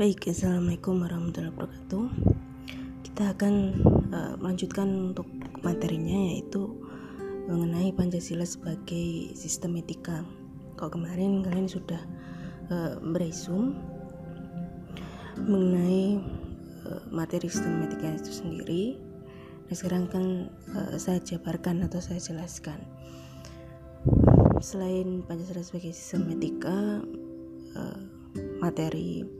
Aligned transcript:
Baik, 0.00 0.32
assalamualaikum 0.32 1.04
warahmatullahi 1.04 1.52
wabarakatuh. 1.52 2.04
Kita 3.04 3.36
akan 3.36 3.54
uh, 4.08 4.32
melanjutkan 4.40 5.12
untuk 5.12 5.28
materinya 5.60 6.32
yaitu 6.32 6.72
mengenai 7.44 7.92
Pancasila 7.92 8.48
sebagai 8.48 9.36
sistem 9.36 9.76
etika. 9.76 10.24
Kalau 10.80 10.88
kemarin 10.88 11.44
kalian 11.44 11.68
sudah 11.68 12.00
uh, 12.72 12.96
beresum 13.12 13.76
mengenai 15.36 16.16
uh, 16.88 17.04
materi 17.12 17.52
sistem 17.52 17.84
etika 17.84 18.24
itu 18.24 18.32
sendiri. 18.32 18.96
Nah, 19.68 19.74
sekarang 19.76 20.08
kan 20.08 20.48
uh, 20.80 20.96
saya 20.96 21.20
jabarkan 21.20 21.84
atau 21.84 22.00
saya 22.00 22.24
jelaskan. 22.24 22.88
Selain 24.64 25.20
Pancasila 25.28 25.60
sebagai 25.60 25.92
sistem 25.92 26.24
etika, 26.32 27.04
uh, 27.76 28.00
materi 28.64 29.39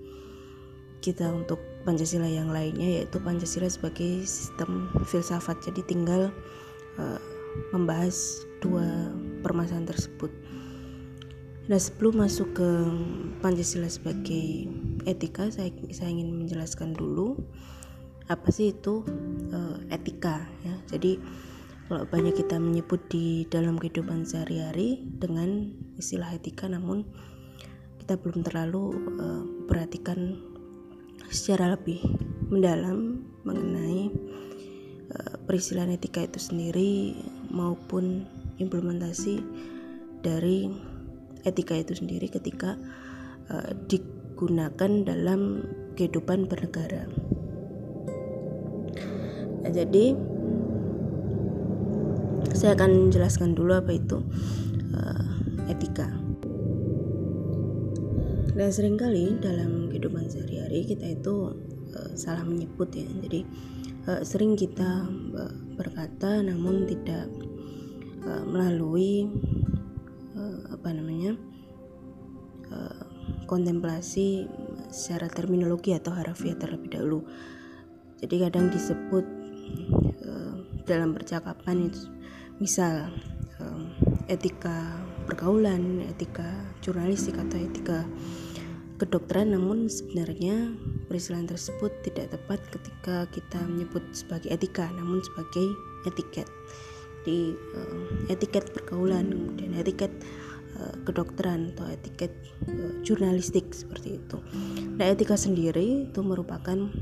kita 1.01 1.33
untuk 1.33 1.59
Pancasila 1.83 2.29
yang 2.29 2.53
lainnya 2.53 3.01
yaitu 3.01 3.17
Pancasila 3.25 3.67
sebagai 3.67 4.25
sistem 4.29 4.93
filsafat. 5.09 5.65
Jadi 5.65 5.81
tinggal 5.89 6.29
uh, 7.01 7.21
membahas 7.73 8.45
dua 8.61 9.11
permasalahan 9.41 9.89
tersebut. 9.89 10.29
Nah 11.73 11.81
sebelum 11.81 12.21
masuk 12.21 12.53
ke 12.53 12.69
Pancasila 13.41 13.89
sebagai 13.89 14.69
etika, 15.09 15.49
saya, 15.49 15.73
saya 15.91 16.13
ingin 16.13 16.45
menjelaskan 16.45 16.93
dulu 16.93 17.41
apa 18.29 18.49
sih 18.53 18.77
itu 18.77 19.03
uh, 19.51 19.81
etika 19.89 20.45
ya. 20.63 20.75
Jadi 20.93 21.17
kalau 21.91 22.07
banyak 22.07 22.39
kita 22.39 22.61
menyebut 22.61 23.03
di 23.11 23.49
dalam 23.51 23.75
kehidupan 23.75 24.23
sehari-hari 24.23 25.03
dengan 25.19 25.75
istilah 25.99 26.31
etika, 26.31 26.71
namun 26.71 27.03
kita 27.99 28.15
belum 28.15 28.47
terlalu 28.47 28.95
uh, 29.19 29.43
perhatikan 29.67 30.50
secara 31.31 31.79
lebih 31.79 32.03
mendalam 32.51 33.23
mengenai 33.47 34.11
uh, 35.15 35.35
peristilan 35.47 35.95
etika 35.95 36.27
itu 36.27 36.43
sendiri 36.43 37.15
maupun 37.55 38.27
implementasi 38.59 39.39
dari 40.21 40.69
etika 41.47 41.79
itu 41.79 41.97
sendiri 41.97 42.27
ketika 42.29 42.77
uh, 43.49 43.71
digunakan 43.87 44.91
dalam 45.07 45.65
kehidupan 45.95 46.51
bernegara. 46.51 47.07
Nah, 49.61 49.71
jadi 49.73 50.19
saya 52.57 52.75
akan 52.75 53.15
jelaskan 53.15 53.55
dulu 53.55 53.79
apa 53.79 53.95
itu 53.95 54.19
uh, 54.93 55.25
etika. 55.71 56.11
Dan 58.61 58.77
sering 58.77 59.01
kali 59.01 59.41
dalam 59.41 59.89
kehidupan 59.89 60.29
sehari-hari 60.29 60.85
kita 60.85 61.17
itu 61.17 61.57
uh, 61.97 62.13
salah 62.13 62.45
menyebut 62.45 62.93
ya. 62.93 63.09
Jadi 63.09 63.41
uh, 64.05 64.21
sering 64.21 64.53
kita 64.53 65.09
uh, 65.33 65.55
berkata 65.81 66.45
namun 66.45 66.85
tidak 66.85 67.25
uh, 68.21 68.45
melalui 68.45 69.33
uh, 70.37 70.77
apa 70.77 70.93
namanya 70.93 71.41
uh, 72.69 73.01
kontemplasi 73.49 74.45
secara 74.93 75.33
terminologi 75.33 75.97
atau 75.97 76.13
harfiah 76.13 76.53
terlebih 76.61 76.93
dahulu. 76.93 77.25
Jadi 78.21 78.45
kadang 78.45 78.69
disebut 78.69 79.25
uh, 80.21 80.85
dalam 80.85 81.17
percakapan 81.17 81.89
itu 81.89 82.13
misal 82.61 83.09
uh, 83.57 83.83
etika 84.29 85.01
pergaulan, 85.25 86.05
etika 86.13 86.45
jurnalistik 86.85 87.41
atau 87.41 87.57
etika 87.57 88.05
kedokteran 89.01 89.57
namun 89.57 89.89
sebenarnya 89.89 90.77
peristilan 91.09 91.49
tersebut 91.49 91.89
tidak 92.05 92.37
tepat 92.37 92.61
ketika 92.69 93.25
kita 93.33 93.59
menyebut 93.65 94.05
sebagai 94.13 94.53
etika 94.53 94.93
namun 94.93 95.25
sebagai 95.25 95.73
etiket 96.05 96.45
di 97.25 97.57
uh, 97.57 98.29
etiket 98.29 98.69
pergaulan 98.77 99.33
kemudian 99.33 99.73
etiket 99.81 100.13
uh, 100.77 100.93
kedokteran 101.09 101.73
atau 101.73 101.89
etiket 101.89 102.33
uh, 102.69 103.01
jurnalistik 103.01 103.73
seperti 103.73 104.21
itu. 104.21 104.37
Nah, 104.97 105.09
etika 105.09 105.37
sendiri 105.37 106.13
itu 106.13 106.21
merupakan 106.21 106.93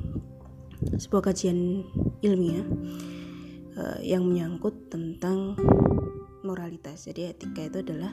sebuah 0.78 1.34
kajian 1.34 1.82
ilmiah 2.22 2.66
yang 4.02 4.26
menyangkut 4.26 4.90
tentang 4.90 5.54
moralitas. 6.42 7.06
Jadi 7.06 7.30
etika 7.30 7.62
itu 7.62 7.78
adalah 7.78 8.10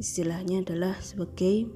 istilahnya 0.00 0.64
adalah 0.64 0.96
sebagai 1.04 1.68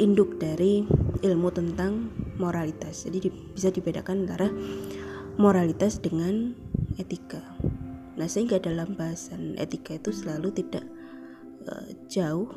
induk 0.00 0.40
dari 0.40 0.84
ilmu 1.20 1.48
tentang 1.52 2.08
moralitas. 2.40 3.04
Jadi 3.08 3.28
di, 3.28 3.30
bisa 3.30 3.68
dibedakan 3.72 4.24
antara 4.24 4.48
moralitas 5.36 6.00
dengan 6.00 6.56
etika. 6.96 7.40
Nah, 8.16 8.24
sehingga 8.24 8.56
dalam 8.56 8.96
bahasan 8.96 9.60
etika 9.60 10.00
itu 10.00 10.08
selalu 10.12 10.48
tidak 10.56 10.84
uh, 11.68 11.92
jauh 12.08 12.48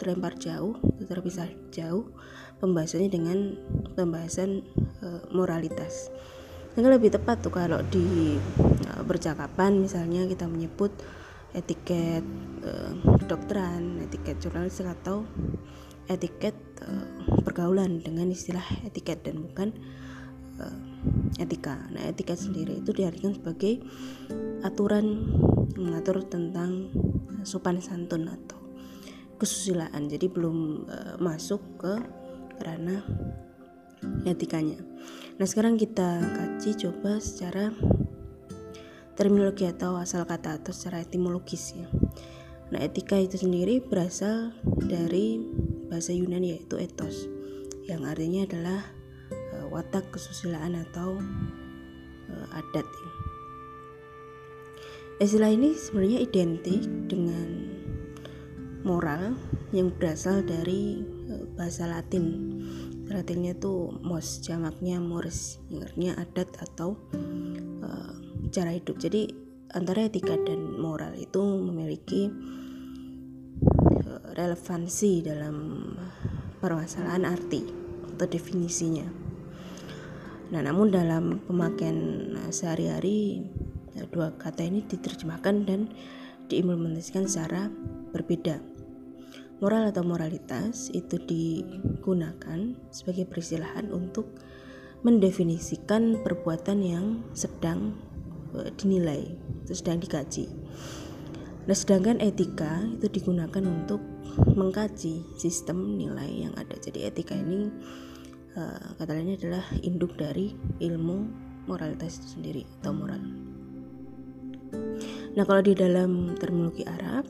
terlempar 0.00 0.32
jauh, 0.40 0.80
terpisah 1.04 1.52
jauh 1.68 2.08
pembahasannya 2.56 3.12
dengan 3.12 3.38
pembahasan 3.92 4.64
uh, 5.04 5.28
moralitas. 5.28 6.08
Sehingga 6.72 6.96
lebih 6.96 7.12
tepat 7.12 7.44
tuh 7.44 7.52
kalau 7.52 7.84
di 7.92 8.40
uh, 8.88 9.02
percakapan 9.04 9.84
misalnya 9.84 10.24
kita 10.24 10.48
menyebut 10.48 10.90
etiket 11.50 12.22
kedokteran, 13.18 13.98
etiket 14.06 14.38
jurnalis 14.38 14.78
atau 14.78 15.26
etiket 16.10 16.58
uh, 16.82 17.06
pergaulan 17.46 18.02
dengan 18.02 18.26
istilah 18.34 18.64
etiket 18.82 19.22
dan 19.22 19.46
bukan 19.46 19.70
uh, 20.58 20.78
etika. 21.38 21.78
Nah, 21.94 22.10
etiket 22.10 22.36
sendiri 22.36 22.82
itu 22.82 22.90
diartikan 22.90 23.38
sebagai 23.38 23.78
aturan 24.66 25.30
mengatur 25.78 26.26
tentang 26.26 26.90
sopan 27.46 27.78
santun 27.78 28.26
atau 28.26 28.58
kesusilaan. 29.38 30.10
Jadi 30.10 30.26
belum 30.26 30.84
uh, 30.90 31.14
masuk 31.22 31.62
ke 31.78 31.94
ranah 32.60 33.06
etikanya. 34.26 34.82
Nah, 35.40 35.46
sekarang 35.48 35.80
kita 35.80 36.20
kaji 36.20 36.70
coba 36.76 37.22
secara 37.22 37.72
terminologi 39.16 39.68
atau 39.68 39.96
asal 40.00 40.24
kata 40.24 40.60
atau 40.60 40.72
secara 40.72 41.04
etimologis 41.04 41.76
ya. 41.76 41.88
Nah, 42.70 42.80
etika 42.80 43.18
itu 43.18 43.36
sendiri 43.40 43.82
berasal 43.82 44.52
dari 44.84 45.42
bahasa 45.90 46.14
Yunani 46.14 46.54
yaitu 46.54 46.78
ethos 46.78 47.26
yang 47.90 48.06
artinya 48.06 48.46
adalah 48.46 48.80
uh, 49.58 49.66
watak 49.74 50.06
kesusilaan 50.14 50.78
atau 50.78 51.18
uh, 52.30 52.46
adat. 52.54 52.86
Istilah 55.20 55.52
ini 55.52 55.76
sebenarnya 55.76 56.24
identik 56.24 56.80
dengan 57.10 57.68
moral 58.86 59.36
yang 59.74 59.90
berasal 59.90 60.40
dari 60.46 61.02
uh, 61.28 61.44
bahasa 61.58 61.90
Latin 61.90 62.56
Latinnya 63.10 63.58
tuh 63.58 63.90
mos 64.06 64.38
jamaknya 64.38 65.02
mores 65.02 65.58
yang 65.66 65.82
artinya 65.82 66.12
adat 66.22 66.46
atau 66.62 66.94
cara 68.50 68.74
hidup 68.74 68.98
jadi 68.98 69.30
antara 69.74 70.10
etika 70.10 70.34
dan 70.42 70.78
moral 70.78 71.14
itu 71.14 71.38
memiliki 71.38 72.30
relevansi 74.24 75.24
dalam 75.24 75.56
permasalahan 76.60 77.24
arti 77.24 77.64
atau 78.16 78.26
definisinya 78.26 79.06
nah 80.50 80.60
namun 80.60 80.90
dalam 80.90 81.44
pemakaian 81.46 82.34
sehari-hari 82.50 83.46
dua 84.10 84.34
kata 84.34 84.66
ini 84.66 84.82
diterjemahkan 84.84 85.56
dan 85.66 85.90
diimplementasikan 86.50 87.30
secara 87.30 87.70
berbeda 88.10 88.58
Moral 89.60 89.92
atau 89.92 90.00
moralitas 90.00 90.88
itu 90.88 91.20
digunakan 91.20 92.72
sebagai 92.88 93.28
peristilahan 93.28 93.92
untuk 93.92 94.40
mendefinisikan 95.04 96.16
perbuatan 96.24 96.80
yang 96.80 97.06
sedang 97.36 97.92
e, 98.56 98.72
dinilai, 98.80 99.36
sedang 99.68 100.00
dikaji. 100.00 100.48
Nah, 101.68 101.76
sedangkan 101.76 102.24
etika 102.24 102.80
itu 102.96 103.06
digunakan 103.12 103.64
untuk 103.64 104.00
mengkaji 104.56 105.24
sistem 105.36 106.00
nilai 106.00 106.48
yang 106.48 106.54
ada. 106.56 106.76
Jadi 106.80 107.04
etika 107.04 107.36
ini 107.36 107.68
uh, 108.56 108.96
kata 108.96 109.12
lainnya 109.12 109.36
adalah 109.36 109.64
induk 109.84 110.16
dari 110.16 110.56
ilmu 110.80 111.28
moralitas 111.68 112.22
itu 112.22 112.40
sendiri 112.40 112.62
atau 112.80 112.92
moral. 112.96 113.22
Nah, 115.36 115.44
kalau 115.46 115.62
di 115.62 115.76
dalam 115.76 116.34
terminologi 116.40 116.82
Arab, 116.88 117.28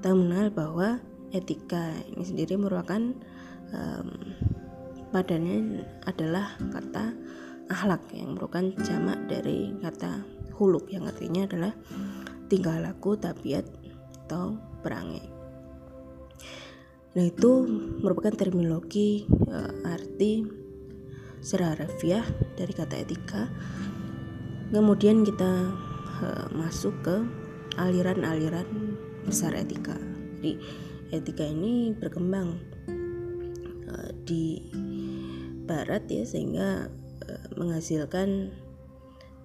kita 0.00 0.16
mengenal 0.16 0.48
bahwa 0.54 0.88
etika 1.34 1.92
ini 2.14 2.24
sendiri 2.24 2.56
merupakan 2.56 3.12
um, 3.74 4.08
padanya 5.12 5.84
adalah 6.08 6.56
kata 6.72 7.12
akhlak 7.68 8.02
yang 8.12 8.36
merupakan 8.36 8.70
jamak 8.84 9.18
dari 9.28 9.72
kata 9.80 10.24
huluk 10.56 10.88
yang 10.92 11.04
artinya 11.08 11.44
adalah 11.48 11.72
tingkah 12.48 12.80
laku, 12.80 13.16
tabiat 13.16 13.64
atau 14.24 14.56
perangai. 14.80 15.24
Nah 17.14 17.24
itu 17.30 17.50
merupakan 18.02 18.34
terminologi 18.34 19.28
uh, 19.46 19.70
arti 19.86 20.42
secara 21.38 21.86
harfiah 21.86 22.26
dari 22.58 22.72
kata 22.74 23.04
etika. 23.06 23.46
Kemudian 24.74 25.22
kita 25.22 25.70
uh, 26.24 26.46
masuk 26.50 26.96
ke 27.06 27.16
aliran-aliran 27.78 28.66
besar 29.22 29.54
etika. 29.54 29.94
Jadi 30.40 30.58
etika 31.14 31.46
ini 31.46 31.94
berkembang 31.94 32.58
uh, 33.86 34.10
di 34.26 34.66
barat 35.64 36.02
ya 36.10 36.26
sehingga 36.26 36.90
uh, 37.30 37.46
menghasilkan 37.54 38.50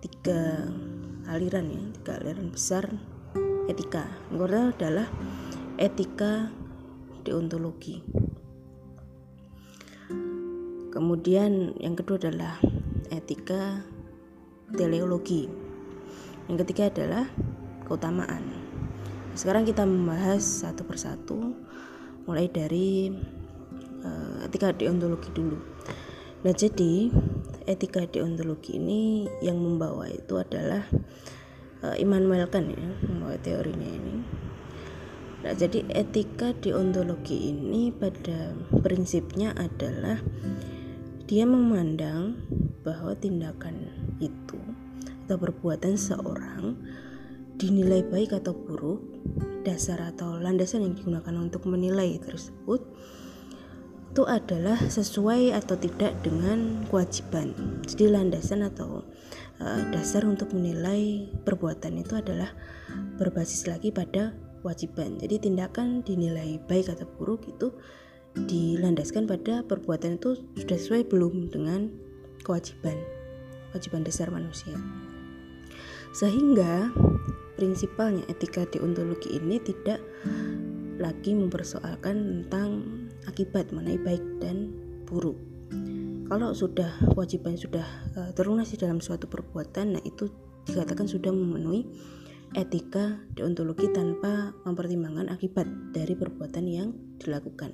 tiga 0.02 0.66
aliran 1.30 1.70
ya 1.70 1.82
tiga 2.02 2.14
aliran 2.18 2.50
besar 2.50 2.90
etika. 3.70 4.10
Yang 4.34 4.74
adalah 4.74 5.08
etika 5.78 6.50
deontologi. 7.22 8.02
Kemudian 10.90 11.78
yang 11.78 11.94
kedua 11.94 12.18
adalah 12.18 12.58
etika 13.14 13.86
teleologi. 14.74 15.46
Yang 16.50 16.66
ketiga 16.66 16.90
adalah 16.90 17.30
keutamaan. 17.86 18.42
Sekarang 19.38 19.70
kita 19.70 19.86
membahas 19.86 20.42
satu 20.42 20.82
persatu 20.82 21.54
mulai 22.26 22.50
dari 22.50 23.14
uh, 24.02 24.50
etika 24.50 24.74
deontologi 24.74 25.30
dulu 25.30 25.69
nah 26.40 26.56
jadi 26.56 27.12
etika 27.70 28.08
deontologi 28.10 28.82
ini 28.82 29.30
yang 29.46 29.62
membawa 29.62 30.10
itu 30.10 30.40
adalah 30.40 30.88
uh, 31.84 31.96
Immanuel 32.00 32.50
Kant 32.50 32.74
ya 32.74 32.90
membawa 33.06 33.38
teorinya 33.40 33.86
ini. 33.88 34.16
Nah, 35.40 35.56
jadi 35.56 35.88
etika 35.88 36.52
deontologi 36.52 37.56
ini 37.56 37.96
pada 37.96 38.52
prinsipnya 38.84 39.56
adalah 39.56 40.20
dia 41.30 41.48
memandang 41.48 42.44
bahwa 42.84 43.16
tindakan 43.16 43.88
itu 44.20 44.60
atau 45.24 45.38
perbuatan 45.40 45.96
seorang 45.96 46.76
dinilai 47.56 48.04
baik 48.04 48.36
atau 48.36 48.52
buruk, 48.52 49.00
dasar 49.64 50.04
atau 50.12 50.36
landasan 50.36 50.84
yang 50.84 50.96
digunakan 50.98 51.36
untuk 51.40 51.70
menilai 51.70 52.20
tersebut 52.20 52.84
itu 54.20 54.28
adalah 54.28 54.76
sesuai 54.76 55.56
atau 55.56 55.80
tidak 55.80 56.12
dengan 56.28 56.84
kewajiban. 56.92 57.56
Jadi 57.88 58.12
landasan 58.12 58.68
atau 58.68 59.08
uh, 59.64 59.82
dasar 59.96 60.28
untuk 60.28 60.52
menilai 60.52 61.32
perbuatan 61.48 62.04
itu 62.04 62.20
adalah 62.20 62.52
berbasis 63.16 63.64
lagi 63.72 63.96
pada 63.96 64.36
kewajiban. 64.60 65.16
Jadi 65.24 65.48
tindakan 65.48 66.04
dinilai 66.04 66.60
baik 66.68 66.92
atau 66.92 67.08
buruk 67.16 67.48
itu 67.48 67.72
dilandaskan 68.44 69.24
pada 69.24 69.64
perbuatan 69.64 70.20
itu 70.20 70.36
sudah 70.60 70.76
sesuai 70.76 71.08
belum 71.08 71.48
dengan 71.48 71.88
kewajiban, 72.44 73.00
kewajiban 73.72 74.04
dasar 74.04 74.28
manusia. 74.36 74.76
Sehingga 76.12 76.92
prinsipalnya 77.56 78.28
etika 78.28 78.68
deontologi 78.68 79.32
ini 79.40 79.64
tidak 79.64 80.04
lagi 81.00 81.32
mempersoalkan 81.32 82.44
tentang 82.44 83.08
akibat 83.30 83.70
mengenai 83.70 84.02
baik 84.02 84.26
dan 84.42 84.74
buruk. 85.06 85.38
Kalau 86.30 86.54
sudah 86.54 86.90
kewajiban 87.14 87.58
sudah 87.58 87.86
uh, 88.18 88.32
terlunasi 88.34 88.78
dalam 88.78 89.02
suatu 89.02 89.30
perbuatan, 89.30 89.98
nah 89.98 90.02
itu 90.06 90.30
dikatakan 90.66 91.10
sudah 91.10 91.34
memenuhi 91.34 91.90
etika 92.58 93.22
deontologi 93.38 93.94
tanpa 93.94 94.54
mempertimbangkan 94.66 95.30
akibat 95.30 95.70
dari 95.94 96.18
perbuatan 96.18 96.66
yang 96.66 96.90
dilakukan, 97.22 97.74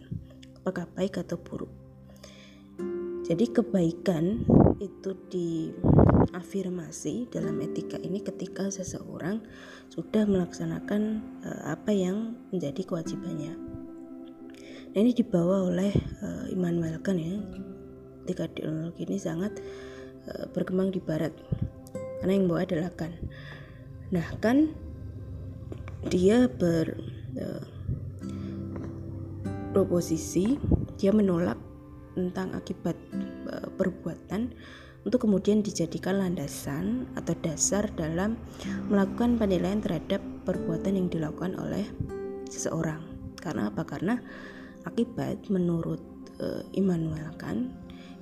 apakah 0.59 0.87
baik 0.95 1.19
atau 1.19 1.39
buruk. 1.39 1.71
Jadi 3.25 3.49
kebaikan 3.49 4.45
itu 4.77 5.17
diafirmasi 5.33 7.33
dalam 7.33 7.57
etika 7.63 7.97
ini 7.97 8.21
ketika 8.21 8.69
seseorang 8.69 9.41
sudah 9.89 10.29
melaksanakan 10.29 11.25
uh, 11.41 11.73
apa 11.73 11.89
yang 11.89 12.37
menjadi 12.53 12.85
kewajibannya. 12.85 13.64
Ini 14.95 15.11
dibawa 15.11 15.67
oleh 15.67 15.91
uh, 16.23 16.47
Immanuel 16.47 17.03
Kant 17.03 17.19
ya. 17.19 17.35
Etika 18.23 18.47
ideologi 18.47 19.03
ini 19.03 19.19
sangat 19.19 19.59
uh, 20.31 20.47
berkembang 20.55 20.95
di 20.95 21.03
Barat 21.03 21.35
karena 22.23 22.31
yang 22.31 22.47
bawa 22.47 22.63
adalah 22.63 22.89
Kant. 22.95 23.11
Nah 24.15 24.23
kan 24.39 24.71
dia 26.07 26.47
ber 26.47 26.95
uh, 27.35 27.65
proposisi 29.75 30.55
dia 30.95 31.11
menolak 31.11 31.59
tentang 32.15 32.55
akibat 32.55 32.95
e, 33.43 33.67
perbuatan 33.75 34.55
untuk 35.03 35.27
kemudian 35.27 35.59
dijadikan 35.59 36.23
landasan 36.23 37.11
atau 37.19 37.35
dasar 37.43 37.91
dalam 37.99 38.39
melakukan 38.87 39.35
penilaian 39.35 39.83
terhadap 39.83 40.23
perbuatan 40.47 40.95
yang 40.95 41.07
dilakukan 41.11 41.59
oleh 41.59 41.83
seseorang. 42.47 43.03
Karena 43.35 43.67
apa? 43.67 43.83
Karena 43.83 44.15
akibat 44.85 45.49
menurut 45.49 46.01
e, 46.37 46.63
Immanuel 46.77 47.33
Kant 47.35 47.73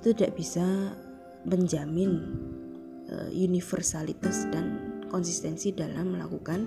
itu 0.01 0.15
tidak 0.15 0.39
bisa 0.39 0.65
menjamin 1.43 2.11
e, 3.07 3.15
universalitas 3.35 4.47
dan 4.49 4.99
konsistensi 5.11 5.75
dalam 5.75 6.17
melakukan 6.17 6.65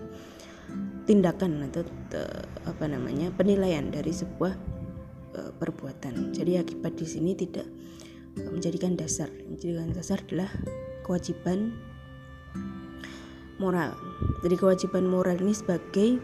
tindakan 1.08 1.66
atau 1.70 1.82
te, 2.10 2.22
apa 2.66 2.84
namanya 2.90 3.31
penilaian 3.34 3.90
dari 3.90 4.10
sebuah 4.10 4.76
perbuatan. 5.37 6.32
Jadi 6.32 6.56
akibat 6.56 6.96
di 6.96 7.06
sini 7.06 7.37
tidak 7.37 7.69
menjadikan 8.40 8.96
dasar. 8.96 9.28
Menjadikan 9.46 9.93
dasar 9.93 10.25
adalah 10.26 10.50
kewajiban 11.04 11.76
moral. 13.62 13.94
Jadi 14.43 14.54
kewajiban 14.56 15.04
moral 15.06 15.38
ini 15.38 15.54
sebagai 15.54 16.19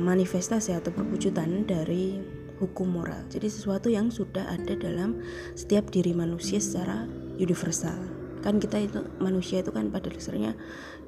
manifestasi 0.00 0.72
atau 0.76 0.92
perwujudan 0.92 1.68
dari 1.68 2.37
hukum 2.58 2.90
moral. 3.00 3.22
Jadi 3.30 3.46
sesuatu 3.48 3.88
yang 3.88 4.10
sudah 4.10 4.50
ada 4.50 4.74
dalam 4.74 5.22
setiap 5.54 5.88
diri 5.94 6.12
manusia 6.12 6.58
secara 6.58 7.06
universal. 7.38 7.96
Kan 8.42 8.62
kita 8.62 8.78
itu 8.82 9.02
manusia 9.18 9.62
itu 9.62 9.70
kan 9.74 9.90
pada 9.90 10.10
dasarnya 10.10 10.54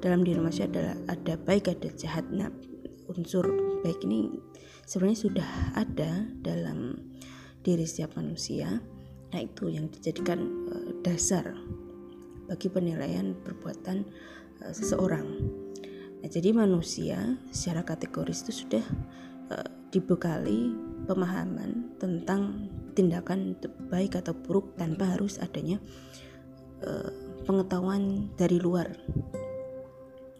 dalam 0.03 0.23
diri 0.23 0.39
manusia 0.39 0.67
adalah 0.67 0.95
ada 1.07 1.35
baik 1.39 1.71
ada 1.71 1.91
jahat. 1.95 2.27
Nah, 2.31 2.51
unsur 3.11 3.47
baik 3.83 4.03
ini 4.07 4.31
sebenarnya 4.87 5.19
sudah 5.19 5.49
ada 5.75 6.27
dalam 6.39 6.99
diri 7.61 7.83
setiap 7.87 8.15
manusia. 8.19 8.79
Nah, 9.31 9.39
itu 9.39 9.71
yang 9.71 9.87
dijadikan 9.87 10.67
uh, 10.67 10.91
dasar 11.03 11.55
bagi 12.51 12.67
penilaian 12.67 13.31
perbuatan 13.31 14.03
uh, 14.59 14.73
seseorang. 14.75 15.27
Nah, 16.19 16.27
jadi 16.27 16.51
manusia 16.51 17.39
secara 17.55 17.87
kategoris 17.87 18.43
itu 18.43 18.67
sudah 18.67 18.83
uh, 19.55 19.67
dibekali 19.89 20.90
pemahaman 21.05 21.97
tentang 21.97 22.69
tindakan 22.93 23.57
baik 23.87 24.19
atau 24.19 24.35
buruk 24.35 24.75
tanpa 24.75 25.15
harus 25.15 25.39
adanya 25.39 25.79
uh, 26.85 27.09
pengetahuan 27.45 28.29
dari 28.35 28.57
luar. 28.61 28.91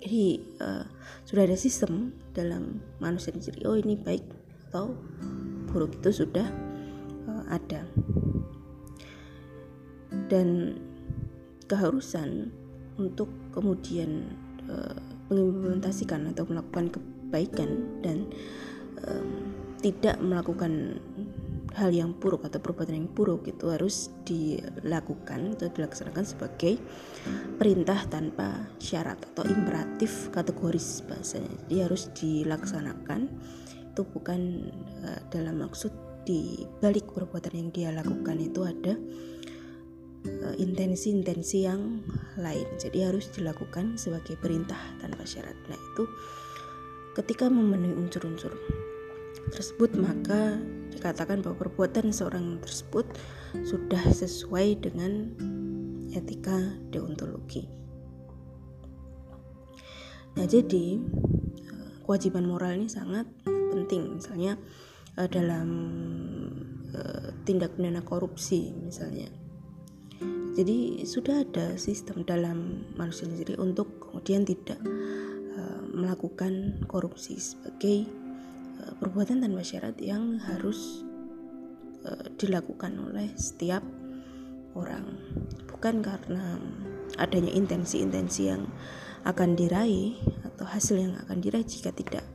Jadi 0.02 0.42
uh, 0.62 0.86
sudah 1.26 1.46
ada 1.46 1.58
sistem 1.58 2.14
dalam 2.34 2.82
manusia 2.98 3.34
sendiri. 3.34 3.66
Oh 3.70 3.78
ini 3.78 3.98
baik 3.98 4.26
atau 4.72 4.98
buruk 5.72 6.00
itu 6.00 6.26
sudah 6.26 6.48
uh, 7.28 7.44
ada 7.52 7.86
dan 10.32 10.80
keharusan 11.68 12.52
untuk 13.00 13.28
kemudian 13.56 14.32
uh, 14.68 14.96
mengimplementasikan 15.32 16.32
atau 16.36 16.44
melakukan 16.48 16.92
kebaikan 16.92 18.00
dan 18.04 18.28
tidak 19.82 20.22
melakukan 20.22 21.02
hal 21.72 21.90
yang 21.92 22.12
buruk 22.20 22.44
atau 22.48 22.60
perbuatan 22.60 22.96
yang 23.00 23.10
buruk 23.12 23.48
itu 23.48 23.72
harus 23.72 24.12
dilakukan 24.28 25.56
atau 25.56 25.72
dilaksanakan 25.72 26.26
sebagai 26.28 26.76
perintah 27.56 28.04
tanpa 28.12 28.68
syarat 28.76 29.18
atau 29.32 29.48
imperatif 29.48 30.28
kategoris 30.36 31.00
bahasanya 31.08 31.48
jadi 31.68 31.88
harus 31.88 32.12
dilaksanakan 32.12 33.32
itu 33.92 34.02
bukan 34.08 34.72
uh, 35.04 35.20
dalam 35.32 35.64
maksud 35.64 35.92
di 36.22 36.64
balik 36.80 37.12
perbuatan 37.12 37.54
yang 37.56 37.70
dia 37.74 37.90
lakukan 37.90 38.38
itu 38.38 38.62
ada 38.62 38.94
eh, 40.22 40.56
intensi-intensi 40.62 41.66
uh, 41.66 41.74
yang 41.74 41.82
lain. 42.38 42.68
Jadi 42.78 43.02
harus 43.02 43.34
dilakukan 43.34 43.98
sebagai 43.98 44.38
perintah 44.38 44.78
tanpa 45.02 45.26
syarat. 45.26 45.58
Nah, 45.66 45.82
itu 45.82 46.06
ketika 47.18 47.50
memenuhi 47.50 47.98
unsur-unsur 47.98 48.54
tersebut 49.50 49.98
maka 49.98 50.62
dikatakan 50.94 51.42
bahwa 51.42 51.58
perbuatan 51.58 52.14
seorang 52.14 52.62
tersebut 52.62 53.10
sudah 53.66 54.04
sesuai 54.12 54.78
dengan 54.86 55.34
etika 56.14 56.78
deontologi. 56.94 57.66
Nah, 60.38 60.46
jadi 60.48 61.00
eh, 61.68 61.92
kewajiban 62.06 62.46
moral 62.46 62.78
ini 62.78 62.88
sangat 62.88 63.28
penting. 63.48 64.20
Misalnya 64.20 64.60
uh, 65.16 65.28
dalam 65.28 65.68
uh, 66.92 67.32
tindak 67.48 67.76
pidana 67.76 68.04
korupsi 68.04 68.72
misalnya 68.76 69.32
jadi 70.52 71.08
sudah 71.08 71.48
ada 71.48 71.80
sistem 71.80 72.28
dalam 72.28 72.84
manusia 73.00 73.24
sendiri 73.24 73.56
untuk 73.56 74.04
kemudian 74.04 74.44
tidak 74.44 74.78
melakukan 75.92 76.80
korupsi 76.88 77.36
sebagai 77.40 78.08
perbuatan 79.00 79.44
tanpa 79.44 79.62
syarat 79.62 79.98
yang 80.02 80.40
harus 80.42 81.06
uh, 82.06 82.28
dilakukan 82.38 82.98
oleh 82.98 83.34
setiap 83.38 83.84
orang. 84.74 85.18
Bukan 85.68 86.06
karena 86.06 86.58
adanya 87.20 87.52
intensi-intensi 87.52 88.42
yang 88.48 88.70
akan 89.28 89.54
diraih 89.54 90.18
atau 90.48 90.66
hasil 90.66 90.98
yang 90.98 91.14
akan 91.28 91.38
diraih 91.44 91.66
jika 91.66 91.94
tidak 91.94 92.26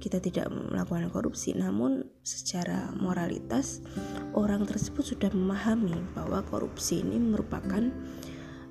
kita 0.00 0.16
tidak 0.16 0.48
melakukan 0.48 1.12
korupsi. 1.12 1.52
Namun 1.52 2.08
secara 2.24 2.88
moralitas 2.96 3.84
orang 4.32 4.64
tersebut 4.64 5.04
sudah 5.14 5.28
memahami 5.30 5.92
bahwa 6.16 6.40
korupsi 6.48 7.04
ini 7.04 7.20
merupakan 7.20 7.92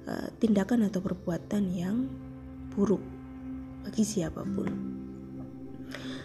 uh, 0.09 0.27
tindakan 0.41 0.89
atau 0.89 0.99
perbuatan 0.99 1.63
yang 1.69 2.09
buruk 2.73 3.01
bagi 3.85 4.03
siapa 4.03 4.41
pun. 4.41 4.69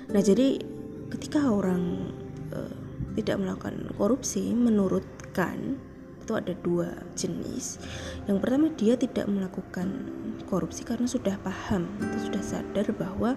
Nah 0.08 0.20
jadi 0.24 0.73
ketika 1.12 1.50
orang 1.50 2.12
uh, 2.54 2.76
tidak 3.14 3.36
melakukan 3.42 3.90
korupsi 3.98 4.54
menurut 4.54 5.04
Kan 5.34 5.82
itu 6.24 6.32
ada 6.32 6.56
dua 6.64 6.88
jenis 7.18 7.76
yang 8.24 8.40
pertama 8.40 8.72
dia 8.72 8.96
tidak 8.96 9.28
melakukan 9.28 10.08
korupsi 10.48 10.80
karena 10.86 11.04
sudah 11.04 11.36
paham 11.44 11.84
atau 12.00 12.18
sudah 12.22 12.40
sadar 12.40 12.86
bahwa 12.96 13.36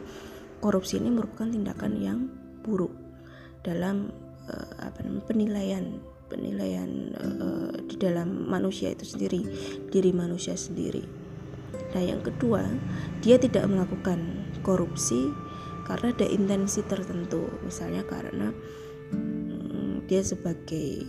korupsi 0.63 1.01
ini 1.01 1.12
merupakan 1.12 1.51
tindakan 1.51 1.93
yang 2.00 2.19
buruk 2.63 2.95
dalam 3.65 4.13
uh, 4.47 4.71
apa 4.79 5.03
namanya 5.03 5.25
penilaian 5.27 5.86
penilaian 6.31 6.89
uh, 7.19 7.75
di 7.91 7.95
dalam 8.00 8.47
manusia 8.47 8.93
itu 8.93 9.03
sendiri 9.03 9.41
diri 9.91 10.12
manusia 10.15 10.55
sendiri. 10.55 11.03
Nah 11.95 12.03
yang 12.03 12.24
kedua 12.24 12.67
dia 13.19 13.36
tidak 13.36 13.67
melakukan 13.67 14.47
korupsi 14.63 15.27
karena 15.88 16.12
ada 16.12 16.27
intensi 16.27 16.84
tertentu. 16.84 17.48
Misalnya 17.63 18.03
karena 18.03 18.51
um, 19.15 20.03
dia 20.03 20.20
sebagai 20.20 21.08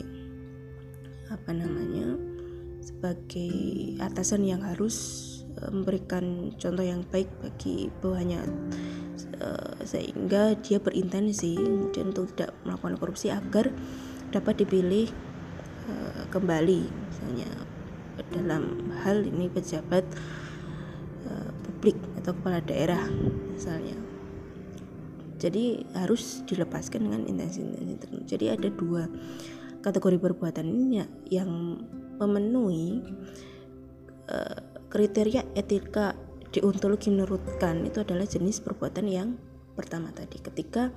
apa 1.29 1.51
namanya 1.51 2.15
sebagai 2.79 3.53
atasan 3.99 4.47
yang 4.47 4.63
harus 4.63 5.27
memberikan 5.59 6.55
contoh 6.55 6.87
yang 6.87 7.03
baik 7.11 7.27
bagi 7.43 7.91
bawahnya 7.99 8.47
uh, 9.43 9.75
sehingga 9.83 10.55
dia 10.63 10.79
berintensi 10.79 11.59
kemudian 11.59 12.15
untuk 12.15 12.31
tidak 12.39 12.55
melakukan 12.63 12.95
korupsi 12.95 13.35
agar 13.35 13.75
dapat 14.31 14.63
dipilih 14.63 15.11
uh, 15.91 16.23
kembali. 16.31 16.87
Misalnya 16.87 17.51
dalam 18.31 18.95
hal 19.03 19.27
ini 19.27 19.51
pejabat 19.51 20.07
publik 21.79 21.95
atau 22.19 22.35
kepala 22.35 22.59
daerah 22.59 23.07
misalnya 23.55 24.08
jadi 25.39 25.87
harus 25.95 26.43
dilepaskan 26.45 27.07
dengan 27.07 27.23
intensi-intensi 27.25 27.95
tertentu. 28.03 28.25
Jadi 28.27 28.47
ada 28.51 28.69
dua 28.69 29.07
kategori 29.79 30.19
perbuatan 30.19 30.67
ini 30.67 31.01
yang 31.31 31.79
memenuhi 32.19 33.01
uh, 34.27 34.59
kriteria 34.91 35.55
etika 35.55 36.19
deontologi 36.51 37.15
menurutkan 37.15 37.87
itu 37.87 38.03
adalah 38.03 38.27
jenis 38.27 38.59
perbuatan 38.59 39.07
yang 39.07 39.39
pertama 39.79 40.11
tadi. 40.11 40.43
Ketika 40.43 40.91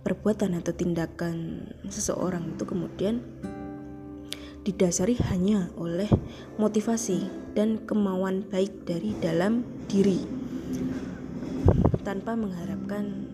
perbuatan 0.00 0.56
atau 0.56 0.72
tindakan 0.72 1.68
seseorang 1.88 2.56
itu 2.56 2.64
kemudian 2.64 3.20
didasari 4.64 5.20
hanya 5.28 5.68
oleh 5.76 6.08
motivasi 6.56 7.28
dan 7.52 7.84
kemauan 7.84 8.48
baik 8.48 8.88
dari 8.88 9.12
dalam 9.20 9.60
diri 9.92 10.24
tanpa 12.04 12.36
mengharapkan 12.36 13.33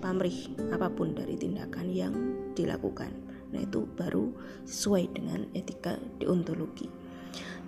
pamrih 0.00 0.56
apa 0.72 0.88
pun 0.88 1.12
dari 1.12 1.36
tindakan 1.36 1.86
yang 1.92 2.14
dilakukan. 2.56 3.12
Nah, 3.50 3.60
itu 3.62 3.86
baru 3.98 4.30
sesuai 4.64 5.04
dengan 5.14 5.46
etika 5.54 5.98
deontologi. 6.22 6.88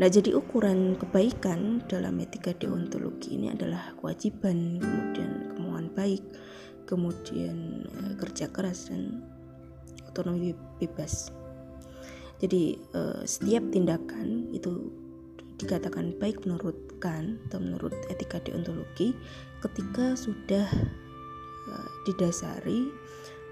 Nah, 0.00 0.08
jadi 0.08 0.34
ukuran 0.34 0.96
kebaikan 0.96 1.84
dalam 1.86 2.18
etika 2.18 2.56
deontologi 2.56 3.36
ini 3.36 3.52
adalah 3.52 3.92
kewajiban, 4.00 4.80
kemudian 4.80 5.52
kemauan 5.54 5.92
baik, 5.92 6.24
kemudian 6.88 7.86
eh, 7.86 8.14
kerja 8.16 8.48
keras 8.48 8.88
dan 8.88 9.20
otonomi 10.08 10.56
bebas. 10.80 11.30
Jadi 12.40 12.74
eh, 12.74 13.22
setiap 13.28 13.62
tindakan 13.70 14.50
itu 14.50 14.90
dikatakan 15.62 16.18
baik 16.18 16.42
menurut 16.42 16.74
Kant 16.98 17.38
atau 17.50 17.58
menurut 17.58 17.94
etika 18.10 18.38
deontologi 18.42 19.14
ketika 19.58 20.14
sudah 20.14 20.66
didasari 22.08 22.90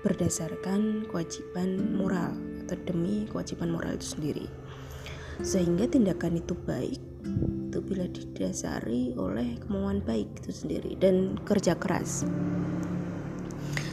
berdasarkan 0.00 1.06
kewajiban 1.12 1.92
moral 1.92 2.32
atau 2.64 2.76
demi 2.88 3.28
kewajiban 3.28 3.70
moral 3.70 3.94
itu 4.00 4.16
sendiri. 4.16 4.46
Sehingga 5.40 5.88
tindakan 5.88 6.40
itu 6.40 6.52
baik 6.56 7.00
itu 7.70 7.78
bila 7.84 8.08
didasari 8.10 9.14
oleh 9.14 9.60
kemauan 9.62 10.02
baik 10.02 10.26
itu 10.42 10.50
sendiri 10.50 10.96
dan 10.98 11.38
kerja 11.44 11.76
keras. 11.76 12.24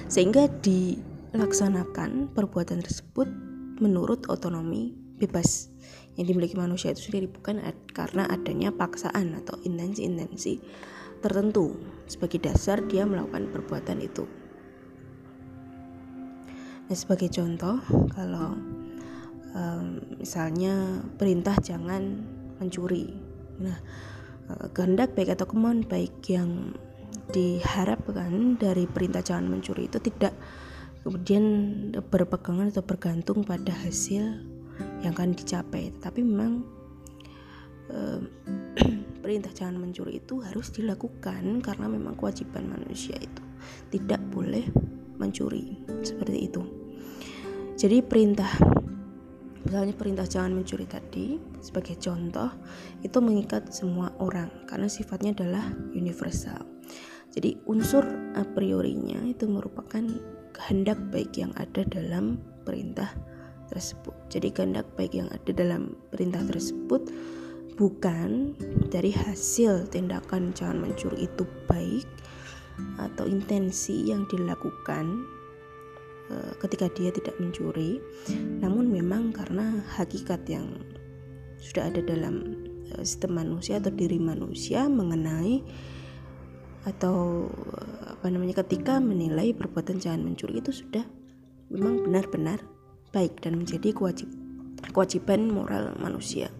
Sehingga 0.07 0.47
dilaksanakan 0.63 2.31
perbuatan 2.31 2.79
tersebut 2.81 3.27
menurut 3.83 4.25
otonomi 4.31 4.95
bebas. 5.19 5.69
Yang 6.17 6.33
dimiliki 6.33 6.55
manusia 6.57 6.89
itu 6.95 7.11
sendiri 7.11 7.29
bukan 7.29 7.61
karena 7.93 8.25
adanya 8.25 8.73
paksaan 8.73 9.37
atau 9.37 9.61
intensi-intensi 9.61 10.57
tertentu. 11.19 11.75
Sebagai 12.07 12.39
dasar 12.39 12.81
dia 12.87 13.03
melakukan 13.03 13.51
perbuatan 13.51 13.99
itu. 13.99 14.23
Nah, 16.87 16.95
sebagai 16.95 17.27
contoh, 17.27 17.83
kalau 18.15 18.55
um, 19.57 19.99
misalnya 20.19 21.03
perintah 21.17 21.55
jangan 21.59 22.23
mencuri. 22.61 23.13
Nah 23.61 23.77
uh, 24.51 24.67
kehendak 24.73 25.13
baik 25.17 25.37
atau 25.37 25.49
kemauan 25.49 25.85
baik 25.85 26.13
yang 26.29 26.73
diharapkan 27.31 28.55
dari 28.55 28.87
perintah 28.87 29.19
jangan 29.19 29.51
mencuri 29.51 29.91
itu 29.91 29.99
tidak 29.99 30.31
kemudian 31.03 31.43
berpegangan 32.07 32.71
atau 32.71 32.83
bergantung 32.83 33.43
pada 33.43 33.71
hasil 33.83 34.43
yang 35.03 35.11
akan 35.15 35.35
dicapai. 35.35 35.91
Tapi 35.99 36.23
memang 36.23 36.63
perintah 39.23 39.51
jangan 39.51 39.79
mencuri 39.79 40.23
itu 40.23 40.39
harus 40.39 40.71
dilakukan 40.71 41.59
karena 41.59 41.87
memang 41.91 42.15
kewajiban 42.15 42.67
manusia 42.67 43.15
itu 43.19 43.43
tidak 43.91 44.21
boleh 44.31 44.63
mencuri 45.17 45.81
seperti 46.05 46.47
itu. 46.47 46.61
Jadi 47.77 48.01
perintah 48.01 48.49
misalnya 49.67 49.93
perintah 49.99 50.23
jangan 50.23 50.55
mencuri 50.55 50.87
tadi 50.87 51.35
sebagai 51.59 51.99
contoh 51.99 52.47
itu 53.03 53.17
mengikat 53.19 53.67
semua 53.75 54.15
orang 54.23 54.47
karena 54.65 54.87
sifatnya 54.87 55.35
adalah 55.35 55.65
universal. 55.91 56.63
Jadi 57.35 57.59
unsur 57.67 58.07
a 58.33 58.41
priorinya 58.47 59.19
itu 59.27 59.45
merupakan 59.45 60.01
kehendak 60.55 60.97
baik 61.13 61.37
yang 61.37 61.53
ada 61.59 61.85
dalam 61.85 62.41
perintah 62.65 63.13
tersebut. 63.69 64.15
Jadi 64.31 64.49
kehendak 64.55 64.87
baik 64.97 65.13
yang 65.13 65.29
ada 65.29 65.51
dalam 65.53 65.93
perintah 66.09 66.41
tersebut 66.47 67.11
bukan 67.77 68.57
dari 68.89 69.13
hasil 69.13 69.87
tindakan 69.93 70.51
jangan 70.57 70.81
mencuri 70.81 71.29
itu 71.29 71.45
baik 71.69 72.09
atau 72.97 73.29
intensi 73.29 74.09
yang 74.09 74.25
dilakukan 74.29 75.25
Eh, 76.27 76.53
ketika 76.59 76.91
dia 76.91 77.07
tidak 77.07 77.39
mencuri 77.39 78.03
namun 78.59 78.91
memang 78.91 79.31
karena 79.31 79.79
hakikat 79.95 80.43
yang 80.51 80.75
sudah 81.55 81.87
ada 81.87 82.03
dalam 82.03 82.51
eh, 82.91 83.03
sistem 83.07 83.39
manusia 83.39 83.79
atau 83.79 83.95
diri 83.95 84.19
manusia 84.19 84.91
mengenai 84.91 85.63
atau 86.83 87.47
eh, 87.79 88.11
apa 88.11 88.27
namanya 88.27 88.59
ketika 88.59 88.99
menilai 88.99 89.55
perbuatan 89.55 90.03
jangan 90.03 90.27
mencuri 90.27 90.59
itu 90.59 90.75
sudah 90.75 91.07
memang 91.71 92.03
benar-benar 92.03 92.59
baik 93.15 93.39
dan 93.39 93.63
menjadi 93.63 93.95
kewajib 93.95 94.27
kewajiban 94.91 95.47
moral 95.47 95.95
manusia. 95.95 96.51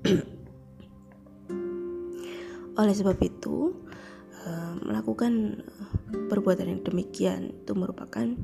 Oleh 2.78 2.94
sebab 2.94 3.18
itu, 3.22 3.74
melakukan 4.86 5.62
perbuatan 6.32 6.66
yang 6.70 6.82
demikian 6.82 7.52
itu 7.64 7.72
merupakan 7.76 8.34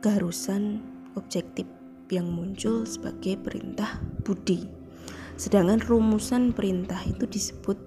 keharusan 0.00 0.82
objektif 1.14 1.68
yang 2.10 2.26
muncul 2.26 2.82
sebagai 2.82 3.38
perintah 3.38 4.02
budi. 4.26 4.66
Sedangkan 5.38 5.80
rumusan 5.80 6.52
perintah 6.52 6.98
itu 7.06 7.24
disebut 7.24 7.78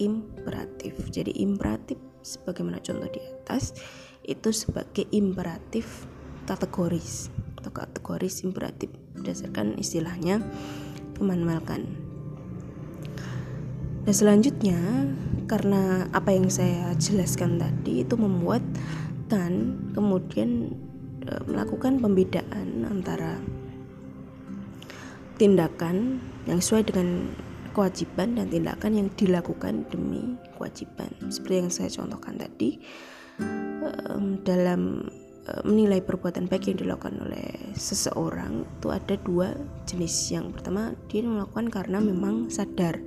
imperatif. 0.00 0.96
Jadi 1.12 1.38
imperatif 1.38 2.00
sebagaimana 2.24 2.80
contoh 2.80 3.06
di 3.12 3.20
atas 3.20 3.76
itu 4.24 4.50
sebagai 4.50 5.04
imperatif 5.12 6.08
kategoris. 6.48 7.28
atau 7.64 7.72
kategoris 7.72 8.44
imperatif 8.44 8.92
berdasarkan 9.16 9.80
istilahnya 9.80 10.44
Immanuel 11.16 11.64
Kant. 11.64 11.88
Nah 14.04 14.12
selanjutnya 14.12 14.76
karena 15.48 16.08
apa 16.12 16.32
yang 16.32 16.52
saya 16.52 16.92
jelaskan 17.00 17.56
tadi 17.56 18.04
itu 18.04 18.16
membuat 18.20 18.60
Kant 19.34 19.90
kemudian 19.96 20.70
e, 21.26 21.32
melakukan 21.50 21.98
pembedaan 21.98 22.86
antara 22.86 23.42
tindakan 25.40 26.22
yang 26.46 26.62
sesuai 26.62 26.86
dengan 26.86 27.34
kewajiban 27.74 28.38
dan 28.38 28.46
tindakan 28.46 28.92
yang 28.94 29.08
dilakukan 29.18 29.82
demi 29.90 30.38
kewajiban. 30.54 31.10
Seperti 31.26 31.54
yang 31.58 31.70
saya 31.74 31.90
contohkan 31.90 32.38
tadi, 32.38 32.78
dalam 34.46 35.10
menilai 35.66 35.98
perbuatan 36.00 36.46
baik 36.46 36.70
yang 36.70 36.78
dilakukan 36.86 37.18
oleh 37.20 37.74
seseorang 37.74 38.62
itu 38.64 38.88
ada 38.94 39.18
dua 39.20 39.52
jenis. 39.90 40.14
Yang 40.30 40.54
pertama, 40.54 40.94
dia 41.10 41.26
melakukan 41.26 41.68
karena 41.68 41.98
memang 41.98 42.46
sadar 42.48 43.02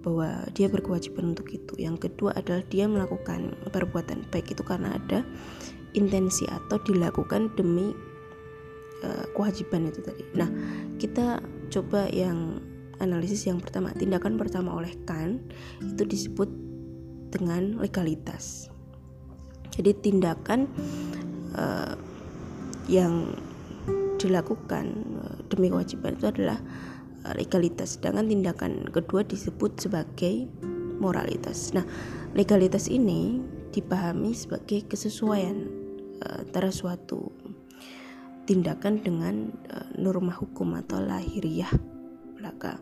bahwa 0.00 0.44
dia 0.56 0.66
berkewajiban 0.66 1.36
untuk 1.36 1.52
itu. 1.52 1.76
Yang 1.76 2.08
kedua 2.08 2.36
adalah 2.36 2.64
dia 2.68 2.88
melakukan 2.88 3.56
perbuatan 3.68 4.28
baik 4.32 4.52
itu 4.52 4.62
karena 4.64 4.96
ada 4.96 5.24
intensi 5.92 6.46
atau 6.48 6.80
dilakukan 6.82 7.52
demi 7.54 7.92
uh, 9.04 9.24
kewajiban 9.36 9.88
itu 9.88 10.00
tadi. 10.00 10.24
Nah, 10.36 10.48
kita 10.96 11.44
coba 11.70 12.08
yang 12.10 12.60
analisis 13.00 13.48
yang 13.48 13.58
pertama 13.58 13.92
tindakan 13.96 14.36
pertama 14.36 14.76
oleh 14.76 14.92
Kant 15.08 15.40
itu 15.80 16.04
disebut 16.04 16.48
dengan 17.32 17.80
legalitas 17.80 18.68
jadi 19.80 19.96
tindakan 19.96 20.68
uh, 21.54 21.94
yang 22.90 23.32
dilakukan 24.20 24.92
uh, 25.16 25.38
demi 25.48 25.72
kewajiban 25.72 26.18
itu 26.18 26.26
adalah 26.28 26.58
uh, 26.60 26.89
legalitas. 27.36 27.98
Sedangkan 27.98 28.28
tindakan 28.28 28.88
kedua 28.88 29.24
disebut 29.24 29.76
sebagai 29.76 30.48
moralitas. 31.00 31.72
Nah 31.72 31.84
legalitas 32.36 32.86
ini 32.88 33.40
dipahami 33.70 34.34
sebagai 34.34 34.86
kesesuaian 34.86 35.66
uh, 36.22 36.42
antara 36.42 36.74
suatu 36.74 37.30
tindakan 38.44 38.98
dengan 39.04 39.34
uh, 39.70 39.88
norma 39.94 40.34
hukum 40.34 40.74
atau 40.74 40.98
lahiriah 40.98 41.70
belaka. 42.34 42.80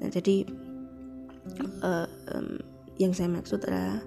Nah, 0.00 0.08
jadi 0.10 0.48
yang 2.96 3.12
saya 3.12 3.28
maksud 3.28 3.60
adalah 3.68 4.00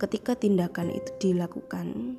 ketika 0.00 0.32
tindakan 0.32 0.88
itu 0.88 1.12
dilakukan 1.20 2.16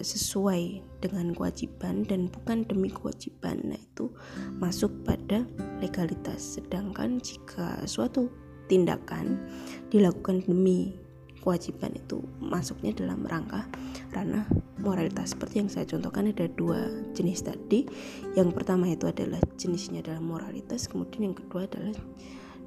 sesuai 0.00 0.82
dengan 0.98 1.30
kewajiban 1.30 2.02
dan 2.04 2.26
bukan 2.26 2.66
demi 2.66 2.90
kewajiban, 2.90 3.60
nah 3.64 3.78
itu 3.78 4.10
masuk 4.58 4.90
pada 5.06 5.46
legalitas. 5.78 6.58
Sedangkan 6.58 7.22
jika 7.22 7.86
suatu 7.86 8.28
tindakan 8.66 9.38
dilakukan 9.90 10.42
demi 10.46 10.94
kewajiban 11.40 11.96
itu 11.96 12.20
masuknya 12.42 12.92
dalam 12.92 13.24
rangka 13.24 13.64
ranah 14.12 14.44
moralitas. 14.82 15.32
Seperti 15.32 15.64
yang 15.64 15.70
saya 15.72 15.86
contohkan 15.88 16.28
ada 16.28 16.50
dua 16.52 16.90
jenis 17.16 17.46
tadi. 17.46 17.86
Yang 18.36 18.50
pertama 18.52 18.90
itu 18.90 19.08
adalah 19.08 19.40
jenisnya 19.56 20.04
dalam 20.04 20.28
moralitas 20.28 20.90
kemudian 20.90 21.32
yang 21.32 21.36
kedua 21.36 21.70
adalah 21.70 21.96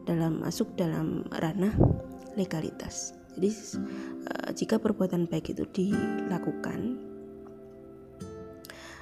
dalam 0.03 0.43
masuk 0.43 0.75
dalam 0.75 1.23
ranah 1.31 1.71
legalitas 2.35 3.22
jadi 3.37 3.49
uh, 4.29 4.49
jika 4.53 4.77
perbuatan 4.77 5.25
baik 5.29 5.53
itu 5.53 5.65
dilakukan 5.69 6.97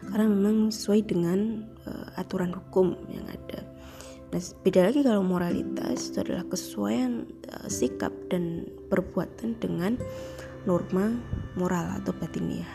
karena 0.02 0.26
memang 0.26 0.74
sesuai 0.74 1.02
dengan 1.06 1.70
uh, 1.86 2.08
aturan 2.18 2.52
hukum 2.56 2.98
yang 3.12 3.26
ada 3.30 3.62
Nah, 4.32 4.40
beda 4.64 4.88
lagi 4.88 5.04
kalau 5.04 5.28
moralitas 5.28 6.08
itu 6.08 6.24
adalah 6.24 6.48
kesesuaian 6.48 7.28
uh, 7.52 7.68
sikap 7.68 8.16
dan 8.32 8.64
perbuatan 8.88 9.60
dengan 9.60 10.00
norma 10.64 11.12
moral 11.60 12.00
atau 12.00 12.16
batiniah 12.16 12.68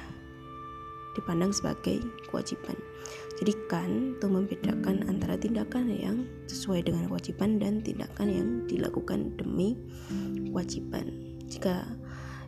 dipandang 1.17 1.49
sebagai 1.49 2.05
kewajiban. 2.29 2.77
Jadi 3.41 3.57
kan 3.73 4.21
itu 4.21 4.29
membedakan 4.29 5.09
antara 5.09 5.41
tindakan 5.41 5.89
yang 5.89 6.29
sesuai 6.45 6.85
dengan 6.85 7.09
kewajiban 7.09 7.57
dan 7.57 7.81
tindakan 7.81 8.29
yang 8.29 8.49
dilakukan 8.69 9.33
demi 9.41 9.81
kewajiban. 10.53 11.36
Jika 11.47 11.87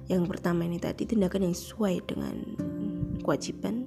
yang 0.08 0.24
pertama 0.26 0.64
ini 0.64 0.80
tadi 0.80 1.04
tindakan 1.04 1.52
yang 1.52 1.56
sesuai 1.56 1.94
dengan 2.08 2.36
kewajiban 3.22 3.86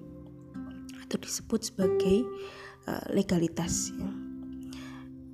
atau 1.03 1.17
disebut 1.17 1.73
sebagai 1.73 2.23
uh, 2.87 3.05
legalitas 3.11 3.91
ya 3.97 4.21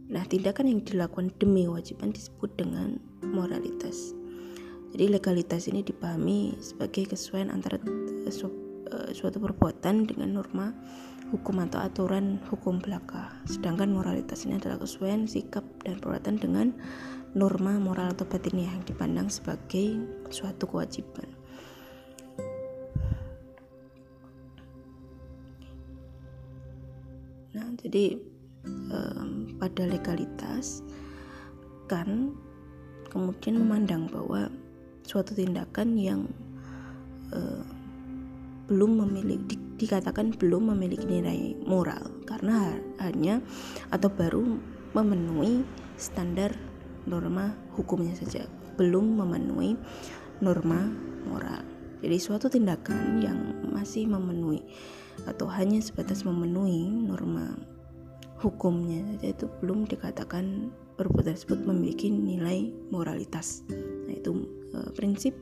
Nah, 0.07 0.23
tindakan 0.23 0.71
yang 0.71 0.81
dilakukan 0.87 1.35
demi 1.35 1.67
kewajiban 1.67 2.15
disebut 2.15 2.55
dengan 2.55 2.95
moralitas. 3.27 4.15
Jadi 4.95 5.11
legalitas 5.11 5.67
ini 5.67 5.83
dipahami 5.83 6.55
sebagai 6.63 7.11
kesesuaian 7.11 7.51
antara 7.51 7.75
eh, 8.23 8.31
su 8.31 8.47
uh, 8.47 9.11
suatu 9.11 9.43
perbuatan 9.43 10.07
dengan 10.07 10.39
norma 10.39 10.71
hukum 11.31 11.59
atau 11.59 11.83
aturan 11.83 12.39
hukum 12.47 12.79
belaka. 12.79 13.35
Sedangkan 13.43 13.91
moralitas 13.91 14.47
ini 14.47 14.55
adalah 14.55 14.79
kesesuaian 14.79 15.27
sikap 15.27 15.63
dan 15.83 15.99
perbuatan 15.99 16.35
dengan 16.39 16.67
norma 17.35 17.75
moral 17.75 18.15
atau 18.15 18.23
batinnya 18.23 18.71
yang 18.71 18.83
dipandang 18.87 19.27
sebagai 19.27 19.99
suatu 20.31 20.63
kewajiban. 20.65 21.27
Nah, 27.57 27.67
jadi 27.81 28.15
um, 28.93 29.57
pada 29.59 29.83
legalitas 29.83 30.85
kan 31.91 32.31
kemudian 33.11 33.59
memandang 33.59 34.07
bahwa 34.07 34.51
suatu 35.03 35.31
tindakan 35.35 35.95
yang 35.95 36.21
uh, 37.31 37.63
belum 38.67 39.07
memiliki 39.07 39.66
dikatakan 39.77 40.33
belum 40.33 40.73
memiliki 40.73 41.05
nilai 41.05 41.53
moral 41.63 42.21
karena 42.25 42.75
hanya 42.99 43.39
atau 43.93 44.09
baru 44.09 44.57
memenuhi 44.97 45.61
standar 45.95 46.53
norma 47.05 47.53
hukumnya 47.77 48.17
saja 48.17 48.49
belum 48.75 49.21
memenuhi 49.21 49.77
norma 50.41 50.89
moral 51.29 51.61
jadi 52.01 52.17
suatu 52.21 52.49
tindakan 52.49 53.21
yang 53.21 53.39
masih 53.69 54.05
memenuhi 54.05 54.61
atau 55.25 55.49
hanya 55.49 55.81
sebatas 55.81 56.25
memenuhi 56.25 56.89
norma 56.89 57.57
hukumnya 58.37 59.01
saja 59.17 59.33
itu 59.33 59.45
belum 59.61 59.89
dikatakan 59.89 60.69
perbuatan 60.97 61.33
tersebut 61.33 61.61
memiliki 61.65 62.09
nilai 62.09 62.73
moralitas. 62.89 63.65
Nah, 63.69 64.13
itu 64.13 64.45
e, 64.73 64.77
prinsip 64.93 65.33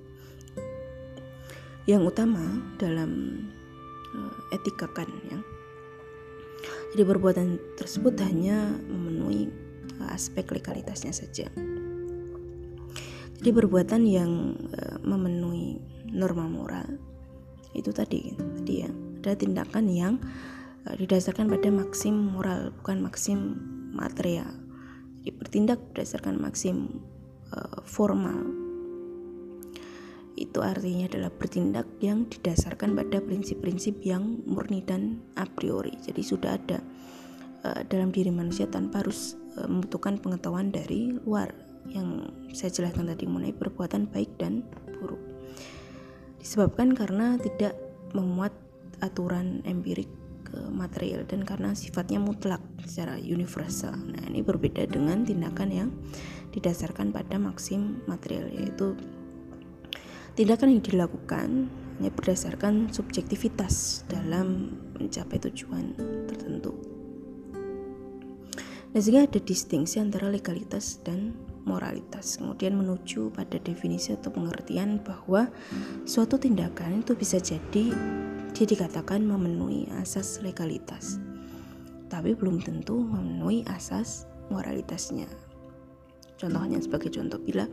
yang 1.87 2.03
utama 2.03 2.41
dalam 2.75 3.39
e, 4.15 4.55
etika 4.55 4.87
kan 4.87 5.11
ya. 5.27 5.39
Jadi 6.95 7.03
perbuatan 7.03 7.59
tersebut 7.75 8.15
hanya 8.23 8.71
memenuhi 8.87 9.51
e, 9.99 10.03
aspek 10.09 10.47
legalitasnya 10.55 11.11
saja. 11.11 11.51
Jadi 13.35 13.49
perbuatan 13.51 14.07
yang 14.07 14.55
e, 14.71 14.81
memenuhi 15.03 15.77
norma 16.15 16.47
moral 16.47 16.87
itu 17.75 17.91
tadi, 17.91 18.31
tadi 18.39 18.87
ya 18.87 18.89
ada 19.19 19.35
tindakan 19.35 19.85
yang 19.91 20.15
Eh, 20.85 20.95
didasarkan 21.01 21.49
pada 21.49 21.73
maksim 21.73 22.13
moral 22.13 22.69
bukan 22.77 23.01
maksim 23.01 23.57
material 23.97 24.53
jadi 25.21 25.31
bertindak 25.33 25.79
berdasarkan 25.89 26.37
maksim 26.37 27.01
formal 27.87 28.64
itu 30.35 30.59
artinya 30.59 31.07
adalah 31.07 31.31
bertindak 31.31 31.87
yang 32.03 32.27
didasarkan 32.27 32.95
pada 32.95 33.23
prinsip-prinsip 33.23 34.03
yang 34.03 34.43
murni 34.43 34.83
dan 34.83 35.23
a 35.39 35.47
priori. 35.47 35.95
Jadi 36.03 36.21
sudah 36.21 36.59
ada 36.59 36.79
uh, 37.63 37.81
dalam 37.87 38.11
diri 38.11 38.29
manusia 38.29 38.67
tanpa 38.67 39.03
harus 39.03 39.39
uh, 39.55 39.67
membutuhkan 39.67 40.19
pengetahuan 40.19 40.75
dari 40.75 41.15
luar. 41.23 41.55
Yang 41.87 42.33
saya 42.51 42.71
jelaskan 42.73 43.07
tadi 43.13 43.29
mengenai 43.29 43.55
perbuatan 43.55 44.11
baik 44.11 44.35
dan 44.41 44.65
buruk. 44.99 45.21
Disebabkan 46.41 46.97
karena 46.97 47.37
tidak 47.39 47.77
memuat 48.11 48.51
aturan 49.03 49.61
empirik 49.63 50.09
material 50.71 51.27
dan 51.27 51.43
karena 51.43 51.75
sifatnya 51.75 52.21
mutlak 52.21 52.63
secara 52.87 53.19
universal. 53.19 53.91
Nah, 53.91 54.23
ini 54.29 54.39
berbeda 54.39 54.87
dengan 54.87 55.27
tindakan 55.27 55.69
yang 55.71 55.89
didasarkan 56.55 57.11
pada 57.11 57.35
maksim 57.35 57.99
material 58.07 58.47
yaitu 58.47 58.95
tindakan 60.35 60.77
yang 60.77 60.83
dilakukan 60.83 61.49
hanya 61.95 62.11
berdasarkan 62.11 62.91
subjektivitas 62.91 64.03
dalam 64.11 64.75
mencapai 64.99 65.39
tujuan 65.39 65.95
tertentu. 66.27 66.75
Nah, 68.91 68.99
sehingga 69.03 69.27
ada 69.27 69.39
distingsi 69.39 69.99
antara 69.99 70.31
legalitas 70.31 71.03
dan 71.03 71.35
moralitas. 71.67 72.39
Kemudian 72.39 72.79
menuju 72.79 73.31
pada 73.35 73.59
definisi 73.59 74.15
atau 74.15 74.31
pengertian 74.31 75.03
bahwa 75.03 75.51
suatu 76.07 76.39
tindakan 76.39 77.03
itu 77.03 77.15
bisa 77.15 77.39
jadi 77.39 77.91
dia 78.55 78.63
dikatakan 78.63 79.19
memenuhi 79.19 79.91
asas 79.99 80.39
legalitas 80.39 81.19
tapi 82.07 82.31
belum 82.31 82.63
tentu 82.63 83.03
memenuhi 83.03 83.67
asas 83.67 84.23
moralitasnya 84.47 85.27
contohnya 86.39 86.79
sebagai 86.79 87.11
contoh 87.11 87.35
bila 87.43 87.67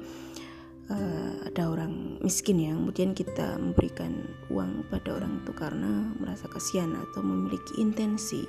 uh, 0.91 1.47
ada 1.47 1.71
orang 1.71 2.19
miskin 2.25 2.59
ya 2.59 2.73
kemudian 2.75 3.15
kita 3.15 3.61
memberikan 3.61 4.27
uang 4.51 4.89
pada 4.91 5.21
orang 5.21 5.43
itu 5.45 5.53
karena 5.55 6.11
merasa 6.19 6.49
kasihan 6.51 6.91
atau 6.97 7.23
memiliki 7.23 7.79
intensi. 7.79 8.43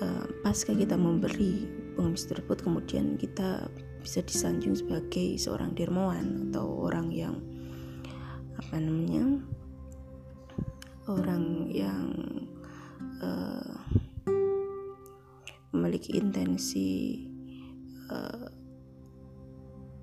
Uh, 0.00 0.24
pasca 0.40 0.72
kita 0.72 0.96
memberi 0.96 1.68
pengemis 1.92 2.24
tersebut 2.24 2.64
kemudian 2.64 3.20
kita 3.20 3.68
bisa 4.00 4.24
disanjung 4.24 4.72
sebagai 4.72 5.36
seorang 5.36 5.76
dermawan 5.76 6.48
atau 6.48 6.88
orang 6.88 7.12
yang 7.12 7.36
apa 8.56 8.80
namanya 8.80 9.44
orang 11.04 11.68
yang 11.68 12.08
uh, 13.20 13.76
memiliki 15.76 16.16
intensi 16.16 17.28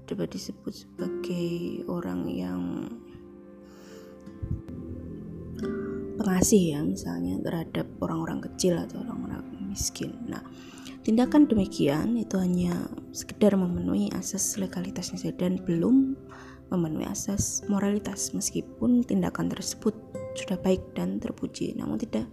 dapat 0.08 0.32
disebut 0.32 0.74
sebagai 0.74 1.84
orang 1.92 2.32
yang 2.32 2.62
pengasih 6.18 6.76
ya 6.76 6.80
misalnya 6.84 7.40
terhadap 7.44 7.88
orang-orang 8.02 8.42
kecil 8.44 8.80
atau 8.80 9.00
orang-orang 9.06 9.46
miskin. 9.70 10.16
Nah, 10.26 10.42
tindakan 11.06 11.46
demikian 11.46 12.18
itu 12.18 12.36
hanya 12.42 12.90
sekedar 13.14 13.54
memenuhi 13.56 14.10
asas 14.12 14.58
legalitasnya 14.58 15.22
saja 15.22 15.48
dan 15.48 15.62
belum 15.62 16.18
memenuhi 16.68 17.08
asas 17.08 17.64
moralitas 17.72 18.36
meskipun 18.36 19.06
tindakan 19.08 19.48
tersebut 19.48 19.96
sudah 20.36 20.60
baik 20.60 20.84
dan 20.94 21.18
terpuji 21.24 21.72
namun 21.80 21.96
tidak 21.96 22.28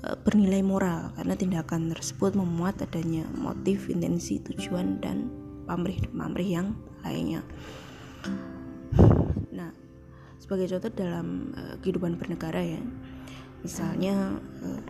e, 0.00 0.16
bernilai 0.24 0.64
moral 0.64 1.12
karena 1.12 1.36
tindakan 1.36 1.92
tersebut 1.92 2.32
memuat 2.32 2.80
adanya 2.80 3.28
motif, 3.36 3.92
intensi, 3.92 4.40
tujuan 4.40 4.96
dan 5.04 5.28
pamrih-pamrih 5.70 6.50
yang 6.50 6.74
lainnya. 7.06 7.46
Nah, 9.54 9.70
sebagai 10.42 10.66
contoh 10.66 10.90
dalam 10.90 11.54
uh, 11.54 11.78
kehidupan 11.78 12.18
bernegara 12.18 12.58
ya, 12.58 12.82
misalnya 13.62 14.34
uh, 14.66 14.82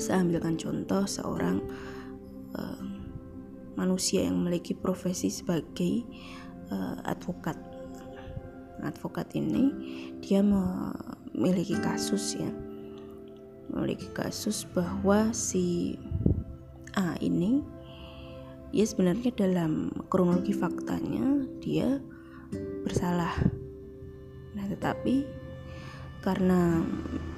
saya 0.00 0.24
ambilkan 0.24 0.56
contoh 0.56 1.04
seorang 1.04 1.60
uh, 2.56 2.82
manusia 3.76 4.24
yang 4.24 4.40
memiliki 4.40 4.72
profesi 4.72 5.28
sebagai 5.28 6.08
uh, 6.72 6.96
advokat. 7.04 7.60
Advokat 8.80 9.36
ini 9.36 9.68
dia 10.24 10.40
memiliki 10.40 11.76
kasus 11.76 12.40
ya 12.40 12.48
memiliki 13.74 14.06
kasus 14.12 14.68
bahwa 14.70 15.32
si 15.34 15.96
A 16.94 17.18
ini 17.18 17.58
ya 18.74 18.82
sebenarnya 18.82 19.30
dalam 19.30 19.94
kronologi 20.10 20.50
faktanya 20.50 21.46
dia 21.62 22.02
bersalah 22.82 23.30
nah 24.58 24.66
tetapi 24.66 25.22
karena 26.26 26.82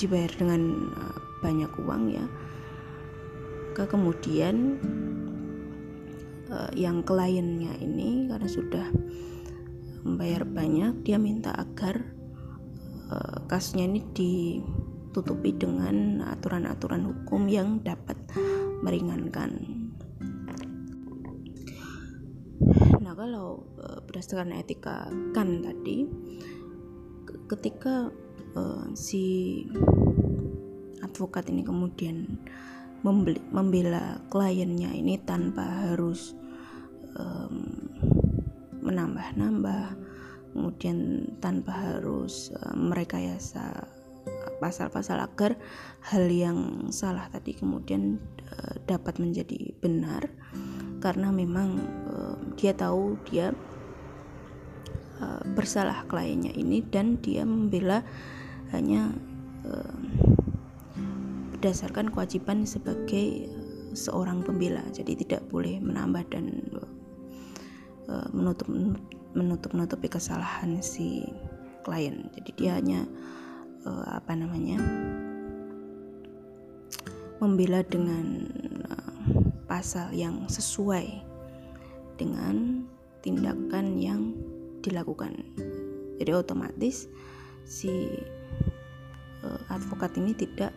dibayar 0.00 0.32
dengan 0.32 0.62
eh, 0.96 1.18
banyak 1.44 1.72
uang 1.84 2.04
ya 2.08 2.24
ke 3.76 3.84
kemudian 3.84 4.80
uh, 6.48 6.72
yang 6.72 7.04
kliennya 7.04 7.76
ini 7.76 8.24
karena 8.24 8.48
sudah 8.48 8.88
membayar 10.00 10.48
banyak 10.48 11.04
dia 11.04 11.20
minta 11.20 11.52
agar 11.52 12.00
uh, 13.12 13.44
kasusnya 13.52 13.84
ini 13.84 14.00
di 14.16 14.32
ditutupi 15.16 15.56
dengan 15.56 16.20
aturan-aturan 16.28 17.08
hukum 17.08 17.48
yang 17.48 17.80
dapat 17.80 18.20
meringankan. 18.84 19.85
Nah, 23.02 23.12
kalau 23.14 23.64
e, 23.78 23.86
berdasarkan 24.06 24.56
etika 24.56 25.08
kan 25.36 25.62
tadi, 25.62 26.06
ketika 27.46 28.10
e, 28.56 28.62
si 28.96 29.24
advokat 31.04 31.48
ini 31.52 31.62
kemudian 31.62 32.40
membeli, 33.04 33.38
membela 33.52 34.20
kliennya 34.32 34.90
ini 34.92 35.20
tanpa 35.22 35.86
harus 35.86 36.34
menambah-nambah, 38.84 39.96
kemudian 40.52 41.24
tanpa 41.40 41.72
harus 41.72 42.52
e, 42.52 42.60
merekayasa 42.76 43.88
pasal-pasal 44.58 45.20
agar 45.20 45.56
hal 46.08 46.24
yang 46.28 46.88
salah 46.88 47.28
tadi 47.28 47.52
kemudian 47.52 48.16
uh, 48.48 48.74
dapat 48.88 49.20
menjadi 49.20 49.76
benar 49.78 50.28
karena 51.04 51.28
memang 51.28 51.76
uh, 52.08 52.35
dia 52.56 52.72
tahu 52.72 53.20
dia 53.28 53.52
uh, 55.20 55.42
bersalah 55.52 56.08
kliennya 56.08 56.56
ini 56.56 56.80
dan 56.82 57.20
dia 57.20 57.44
membela 57.44 58.00
hanya 58.72 59.12
uh, 59.68 59.96
berdasarkan 61.54 62.12
kewajiban 62.12 62.68
sebagai 62.68 63.48
seorang 63.96 64.44
pembela. 64.44 64.84
Jadi 64.92 65.24
tidak 65.24 65.48
boleh 65.48 65.80
menambah 65.80 66.28
dan 66.28 66.52
menutup 68.30 68.70
menutup 69.34 69.72
menutupi 69.72 70.06
kesalahan 70.06 70.78
si 70.84 71.24
klien. 71.82 72.28
Jadi 72.36 72.50
dia 72.54 72.76
hanya 72.76 73.08
apa 73.88 74.36
namanya 74.36 74.78
membela 77.40 77.82
dengan 77.82 78.52
pasal 79.66 80.14
yang 80.14 80.46
sesuai 80.46 81.25
dengan 82.16 82.84
tindakan 83.20 84.00
yang 84.00 84.32
dilakukan. 84.80 85.34
Jadi 86.16 86.30
otomatis 86.32 87.10
si 87.66 87.90
uh, 89.42 89.60
advokat 89.68 90.14
ini 90.16 90.32
tidak 90.32 90.72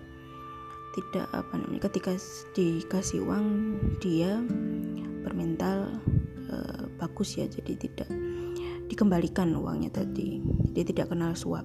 tidak 0.97 1.30
apa 1.32 1.54
namanya 1.56 1.86
ketika 1.88 2.17
dikasih 2.58 3.23
uang 3.23 3.78
dia 4.02 4.41
bermental 5.23 5.93
uh, 6.49 6.84
bagus 6.97 7.38
ya. 7.38 7.45
Jadi 7.45 7.78
tidak 7.78 8.10
dikembalikan 8.89 9.54
uangnya 9.54 9.93
tadi. 9.93 10.41
Dia 10.73 10.84
tidak 10.84 11.13
kenal 11.13 11.38
suap. 11.38 11.63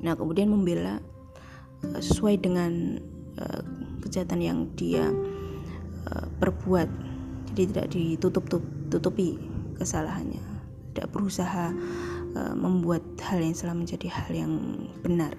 Nah, 0.00 0.16
kemudian 0.16 0.52
membela 0.52 1.00
uh, 1.82 2.00
sesuai 2.00 2.36
dengan 2.40 3.00
kejahatan 4.04 4.40
yang 4.44 4.68
dia 4.76 5.08
perbuat. 6.36 7.09
Jadi 7.60 7.76
tidak 7.76 7.88
ditutup-tutupi 7.92 9.36
kesalahannya. 9.76 10.40
Tidak 10.96 11.12
berusaha 11.12 11.68
uh, 12.32 12.56
membuat 12.56 13.04
hal 13.20 13.36
yang 13.44 13.52
salah 13.52 13.76
menjadi 13.76 14.08
hal 14.08 14.32
yang 14.32 14.52
benar. 15.04 15.36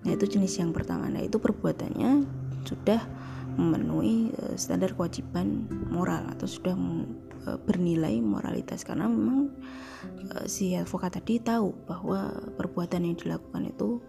Nah, 0.00 0.16
itu 0.16 0.24
jenis 0.24 0.56
yang 0.56 0.72
pertama. 0.72 1.12
Nah, 1.12 1.20
itu 1.20 1.36
perbuatannya 1.36 2.24
sudah 2.64 3.04
memenuhi 3.52 4.32
uh, 4.32 4.56
standar 4.56 4.96
kewajiban 4.96 5.68
moral 5.92 6.24
atau 6.32 6.48
sudah 6.48 6.72
uh, 6.72 7.60
bernilai 7.68 8.16
moralitas 8.24 8.80
karena 8.80 9.04
memang 9.04 9.52
si 10.48 10.72
advokat 10.72 11.20
tadi 11.20 11.36
tahu 11.36 11.76
bahwa 11.84 12.32
perbuatan 12.56 13.04
yang 13.04 13.16
dilakukan 13.20 13.68
itu 13.68 14.00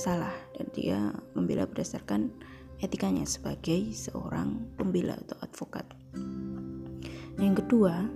salah 0.00 0.32
dan 0.56 0.66
dia 0.72 1.12
membela 1.36 1.68
berdasarkan 1.68 2.32
etikanya 2.80 3.28
sebagai 3.28 3.92
seorang 3.92 4.64
pembela 4.80 5.20
atau 5.20 5.36
advokat. 5.44 5.84
Yang 7.38 7.64
kedua, 7.64 8.06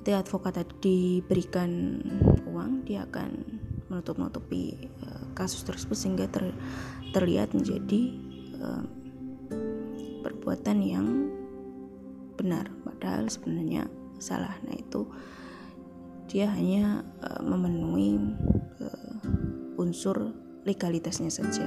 ketika 0.00 0.24
advokat 0.24 0.52
tadi 0.62 0.74
diberikan 1.20 2.00
uang, 2.48 2.86
dia 2.86 3.04
akan 3.04 3.30
menutup-nutupi 3.88 4.88
uh, 5.04 5.24
kasus 5.32 5.64
tersebut 5.64 5.96
sehingga 5.96 6.26
ter, 6.28 6.52
terlihat 7.12 7.56
menjadi 7.56 8.00
uh, 8.60 8.84
perbuatan 10.22 10.78
yang 10.84 11.06
benar, 12.36 12.70
padahal 12.84 13.26
sebenarnya 13.26 13.90
salah. 14.20 14.54
Nah 14.64 14.76
itu 14.76 15.08
dia 16.28 16.52
hanya 16.52 17.02
uh, 17.24 17.40
memenuhi 17.42 18.20
uh, 18.84 19.80
unsur 19.80 20.36
legalitasnya 20.68 21.32
saja 21.32 21.64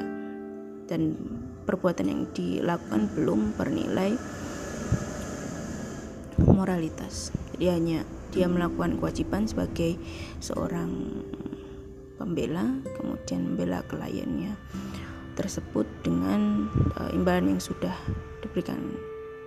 dan 0.85 1.17
perbuatan 1.65 2.05
yang 2.05 2.21
dilakukan 2.35 3.09
belum 3.17 3.55
bernilai 3.57 4.13
moralitas. 6.45 7.33
Jadi 7.55 7.65
hanya 7.69 7.99
dia 8.31 8.47
melakukan 8.47 8.97
kewajiban 8.97 9.45
sebagai 9.45 9.99
seorang 10.39 11.21
pembela 12.21 12.69
kemudian 13.01 13.49
membela 13.49 13.81
kliennya 13.89 14.53
tersebut 15.33 15.89
dengan 16.05 16.69
uh, 17.01 17.09
imbalan 17.11 17.57
yang 17.57 17.61
sudah 17.63 17.97
diberikan 18.45 18.93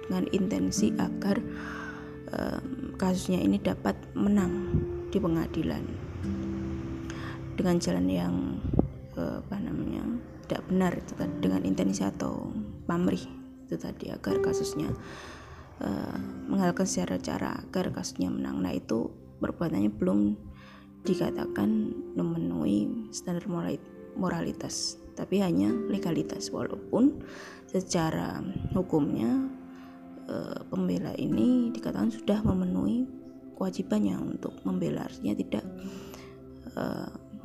dengan 0.04 0.26
intensi 0.34 0.90
agar 0.98 1.38
uh, 2.34 2.60
kasusnya 2.98 3.38
ini 3.40 3.62
dapat 3.62 3.94
menang 4.18 4.82
di 5.14 5.18
pengadilan. 5.22 5.84
Dengan 7.54 7.78
jalan 7.78 8.06
yang 8.10 8.34
uh, 9.14 9.38
apa 9.38 9.56
namanya 9.62 10.02
tidak 10.44 10.62
benar 10.66 10.92
itu 10.98 11.12
tadi 11.14 11.36
dengan 11.38 11.62
intensi 11.62 12.02
atau 12.02 12.50
pamrih 12.84 13.22
itu 13.64 13.80
tadi 13.80 14.12
agar 14.12 14.44
kasusnya 14.44 14.92
uh, 15.80 16.18
mengalahkan 16.46 16.86
secara 16.86 17.16
cara 17.18 17.50
agar 17.58 17.90
kasusnya 17.90 18.30
menang. 18.30 18.62
Nah 18.62 18.74
itu 18.74 19.10
perbuatannya 19.40 19.90
belum 19.94 20.36
dikatakan 21.04 21.92
memenuhi 22.16 23.12
standar 23.12 23.44
moralitas 24.16 24.96
tapi 25.14 25.40
hanya 25.40 25.70
legalitas. 25.88 26.50
Walaupun 26.50 27.22
secara 27.70 28.42
hukumnya 28.74 29.46
e, 30.26 30.36
pembela 30.68 31.14
ini 31.14 31.70
dikatakan 31.70 32.10
sudah 32.10 32.42
memenuhi 32.42 33.06
kewajibannya 33.54 34.18
untuk 34.18 34.58
membela. 34.66 35.06
Artinya 35.06 35.34
tidak 35.38 35.64
e, 36.74 36.82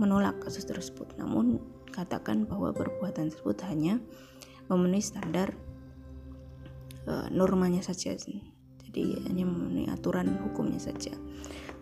menolak 0.02 0.42
kasus 0.42 0.65
tersebut. 0.65 1.13
Namun 1.22 1.62
katakan 1.94 2.50
bahwa 2.50 2.74
perbuatan 2.74 3.30
tersebut 3.30 3.62
hanya 3.70 4.02
memenuhi 4.70 5.02
standar 5.02 5.54
e, 7.10 7.34
normanya 7.34 7.82
saja 7.82 8.13
jadi 8.13 9.04
hanya 9.26 9.50
memenuhi 9.50 9.89
aturan 9.89 10.30
hukumnya 10.45 10.78
saja 10.78 11.17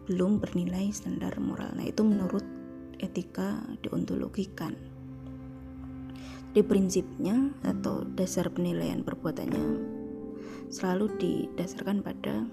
belum 0.07 0.39
bernilai 0.39 0.87
standar 0.95 1.35
moral. 1.37 1.75
Nah, 1.75 1.83
itu 1.83 2.01
menurut 2.01 2.43
etika 2.97 3.59
deontologi 3.83 4.47
kan. 4.55 4.73
Di 6.55 6.63
prinsipnya 6.63 7.53
atau 7.61 8.07
dasar 8.07 8.49
penilaian 8.49 9.03
perbuatannya 9.03 9.67
selalu 10.71 11.05
didasarkan 11.19 12.01
pada 12.01 12.47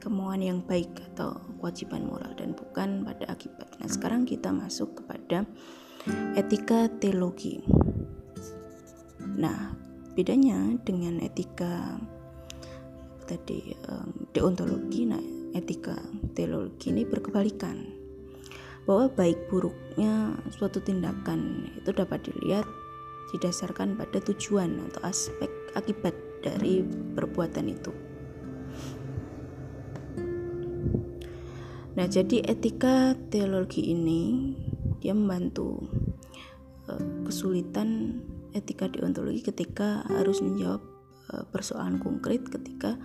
kemauan 0.00 0.40
yang 0.40 0.64
baik 0.64 0.88
atau 1.12 1.36
kewajiban 1.60 2.08
moral 2.08 2.32
dan 2.38 2.56
bukan 2.56 3.04
pada 3.04 3.28
akibat. 3.28 3.68
Nah, 3.82 3.90
sekarang 3.90 4.24
kita 4.24 4.48
masuk 4.54 5.02
kepada 5.02 5.44
etika 6.38 6.88
teologi. 7.02 7.60
Nah, 9.40 9.74
bedanya 10.14 10.76
dengan 10.84 11.20
etika 11.22 11.96
tadi 13.24 13.78
um, 13.86 14.26
deontologi 14.34 15.06
nah 15.06 15.22
etika 15.54 15.94
teologi 16.34 16.90
ini 16.90 17.06
berkebalikan 17.06 18.00
bahwa 18.90 19.06
baik 19.14 19.38
buruknya 19.46 20.34
suatu 20.50 20.82
tindakan 20.82 21.70
itu 21.78 21.94
dapat 21.94 22.26
dilihat 22.26 22.66
didasarkan 23.30 23.94
pada 23.94 24.18
tujuan 24.18 24.82
atau 24.90 25.00
aspek 25.06 25.50
akibat 25.78 26.16
dari 26.42 26.82
perbuatan 27.14 27.70
itu. 27.70 27.92
Nah, 31.94 32.06
jadi 32.08 32.42
etika 32.48 33.14
teologi 33.28 33.92
ini 33.92 34.54
dia 34.98 35.12
membantu 35.12 35.84
uh, 36.88 37.04
kesulitan 37.28 38.18
etika 38.54 38.90
deontologi 38.90 39.42
ketika 39.44 40.02
harus 40.08 40.42
menjawab 40.42 40.82
Eh, 41.30 41.46
persoalan 41.54 42.02
konkret 42.02 42.42
ketika 42.50 42.98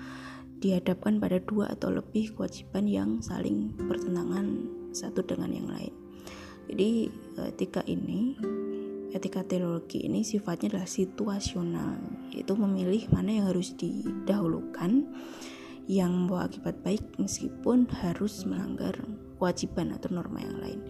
dihadapkan 0.57 1.21
pada 1.21 1.37
dua 1.45 1.69
atau 1.69 1.93
lebih 1.93 2.33
kewajiban 2.33 2.89
yang 2.89 3.09
saling 3.21 3.69
bertentangan 3.77 4.65
satu 4.89 5.21
dengan 5.21 5.53
yang 5.53 5.69
lain. 5.69 5.93
Jadi 6.65 7.13
etika 7.53 7.85
ini, 7.85 8.33
etika 9.13 9.45
teologi 9.45 10.01
ini 10.09 10.25
sifatnya 10.25 10.73
adalah 10.73 10.89
situasional, 10.89 12.01
yaitu 12.33 12.57
memilih 12.57 13.05
mana 13.13 13.29
yang 13.29 13.45
harus 13.45 13.77
didahulukan 13.77 15.05
yang 15.85 16.09
membawa 16.09 16.49
akibat 16.49 16.81
baik 16.81 17.05
meskipun 17.21 17.85
harus 18.01 18.41
melanggar 18.49 18.97
kewajiban 19.37 19.93
atau 19.93 20.09
norma 20.09 20.41
yang 20.41 20.57
lain. 20.57 20.81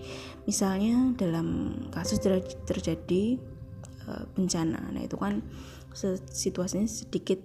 Misalnya 0.48 1.12
dalam 1.20 1.76
kasus 1.92 2.24
terjadi 2.64 3.36
eh, 4.10 4.26
bencana, 4.34 4.92
nah 4.92 5.02
itu 5.02 5.16
kan 5.16 5.40
situasinya 6.28 6.86
sedikit 6.92 7.40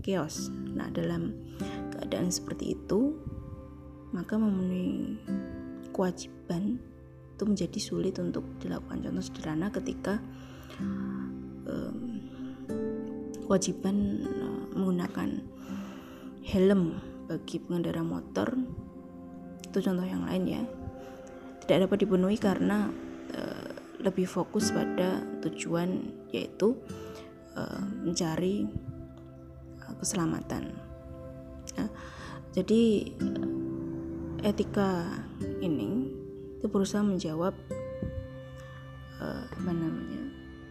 chaos. 0.00 0.48
Nah, 0.50 0.88
dalam 0.88 1.36
keadaan 1.92 2.32
seperti 2.32 2.72
itu, 2.72 3.12
maka 4.16 4.40
memenuhi 4.40 5.20
kewajiban 5.92 6.80
itu 7.36 7.42
menjadi 7.44 7.78
sulit 7.80 8.16
untuk 8.16 8.44
dilakukan. 8.60 9.04
Contoh 9.04 9.24
sederhana 9.24 9.68
ketika 9.68 10.16
um, 11.68 12.24
kewajiban 13.44 14.24
uh, 14.24 14.64
menggunakan 14.72 15.44
helm 16.46 17.02
bagi 17.28 17.62
pengendara 17.62 18.02
motor 18.02 18.58
itu 19.70 19.78
contoh 19.86 20.02
yang 20.02 20.26
lain 20.26 20.44
ya 20.50 20.62
tidak 21.62 21.86
dapat 21.86 22.02
dipenuhi 22.02 22.38
karena 22.38 22.90
uh, 23.34 23.59
lebih 24.00 24.24
fokus 24.24 24.72
pada 24.72 25.20
tujuan 25.44 26.12
yaitu 26.32 26.76
uh, 27.56 27.82
mencari 28.04 28.64
uh, 29.84 29.94
keselamatan. 30.00 30.72
Nah, 31.76 31.90
jadi 32.56 33.12
etika 34.40 35.20
ini 35.60 36.16
itu 36.56 36.66
berusaha 36.68 37.04
menjawab 37.04 37.52
uh, 39.20 39.44
apa 39.48 39.70
namanya 39.70 40.22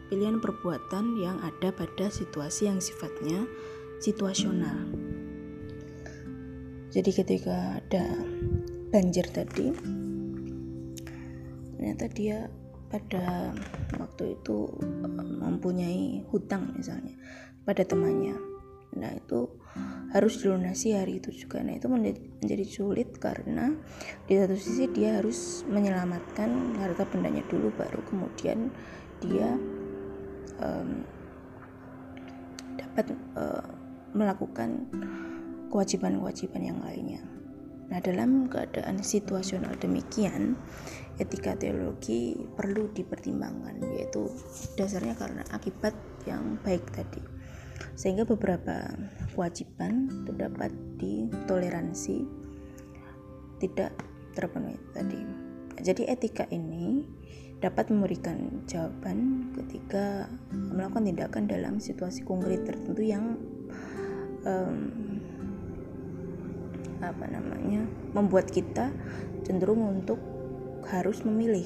pilihan 0.10 0.42
perbuatan 0.42 1.22
yang 1.22 1.38
ada 1.46 1.70
pada 1.70 2.10
situasi 2.10 2.65
yang 2.65 2.82
sifatnya 2.82 3.46
situasional. 4.02 4.89
Jadi 6.89 7.12
ketika 7.13 7.78
ada 7.78 8.06
banjir 8.89 9.30
tadi, 9.30 9.70
ternyata 11.78 12.10
dia 12.10 12.50
pada 12.89 13.54
waktu 14.02 14.36
itu 14.36 14.67
eh, 14.82 15.36
mempunyai 15.39 16.25
hutang 16.34 16.73
misalnya 16.75 17.13
pada 17.63 17.86
temannya. 17.86 18.36
Nah 18.97 19.13
itu 19.13 19.45
harus 20.10 20.41
dilunasi 20.41 20.97
hari 20.97 21.21
itu 21.21 21.30
juga. 21.30 21.62
Nah 21.62 21.78
itu 21.78 21.86
menjadi 21.86 22.65
sulit 22.65 23.21
karena 23.21 23.69
di 24.25 24.34
satu 24.34 24.58
sisi 24.58 24.89
dia 24.89 25.21
harus 25.21 25.62
menyelamatkan 25.69 26.73
harta 26.82 27.06
bendanya 27.06 27.45
dulu 27.45 27.69
baru 27.78 28.02
kemudian 28.10 28.73
dia 29.21 29.54
um, 30.58 31.06
dapat 32.73 33.13
uh, 33.38 33.62
melakukan 34.17 34.89
kewajiban-kewajiban 35.69 36.73
yang 36.73 36.80
lainnya 36.82 37.21
Nah, 37.89 37.97
dalam 38.06 38.45
keadaan 38.49 39.02
situasional 39.02 39.73
demikian, 39.82 40.54
etika 41.17 41.58
teologi 41.58 42.38
perlu 42.54 42.93
dipertimbangkan, 42.93 43.82
yaitu 43.97 44.30
dasarnya 44.78 45.17
karena 45.17 45.41
akibat 45.49 45.97
yang 46.30 46.62
baik 46.62 46.86
tadi. 46.93 47.21
Sehingga 47.97 48.30
beberapa 48.30 48.93
kewajiban 49.34 50.08
itu 50.23 50.32
dapat 50.38 50.71
ditoleransi, 51.02 52.17
tidak 53.60 53.91
terpenuhi 54.38 54.78
tadi. 54.93 55.21
Jadi 55.80 56.08
etika 56.08 56.45
ini 56.54 57.04
dapat 57.60 57.91
memberikan 57.91 58.63
jawaban 58.67 59.52
ketika 59.52 60.32
melakukan 60.52 61.12
tindakan 61.12 61.43
dalam 61.47 61.75
situasi 61.80 62.23
konkret 62.23 62.63
tertentu 62.63 63.04
yang 63.04 63.36
um, 64.47 64.91
apa 67.00 67.26
namanya 67.32 67.88
membuat 68.12 68.52
kita 68.52 68.92
cenderung 69.48 69.84
untuk 69.88 70.20
harus 70.90 71.24
memilih 71.24 71.66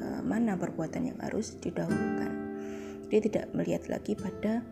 uh, 0.00 0.20
mana 0.22 0.56
perbuatan 0.56 1.12
yang 1.12 1.18
harus 1.20 1.56
didahulukan. 1.60 2.32
Dia 3.06 3.20
tidak 3.22 3.54
melihat 3.54 3.86
lagi 3.86 4.18
pada 4.18 4.66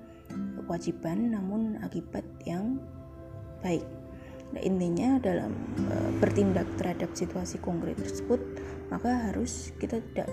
kewajiban 0.64 1.34
namun 1.34 1.78
akibat 1.84 2.24
yang 2.48 2.80
baik. 3.62 3.84
Nah, 4.54 4.62
intinya 4.62 5.18
dalam 5.18 5.50
uh, 5.90 6.10
bertindak 6.22 6.66
terhadap 6.78 7.10
situasi 7.14 7.58
konkret 7.58 7.98
tersebut, 7.98 8.38
maka 8.92 9.30
harus 9.30 9.74
kita 9.82 9.98
tidak 10.12 10.30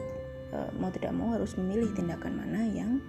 uh, 0.54 0.70
mau 0.78 0.94
tidak 0.94 1.14
mau 1.16 1.34
harus 1.34 1.58
memilih 1.58 1.90
tindakan 1.98 2.38
mana 2.38 2.62
yang 2.70 3.02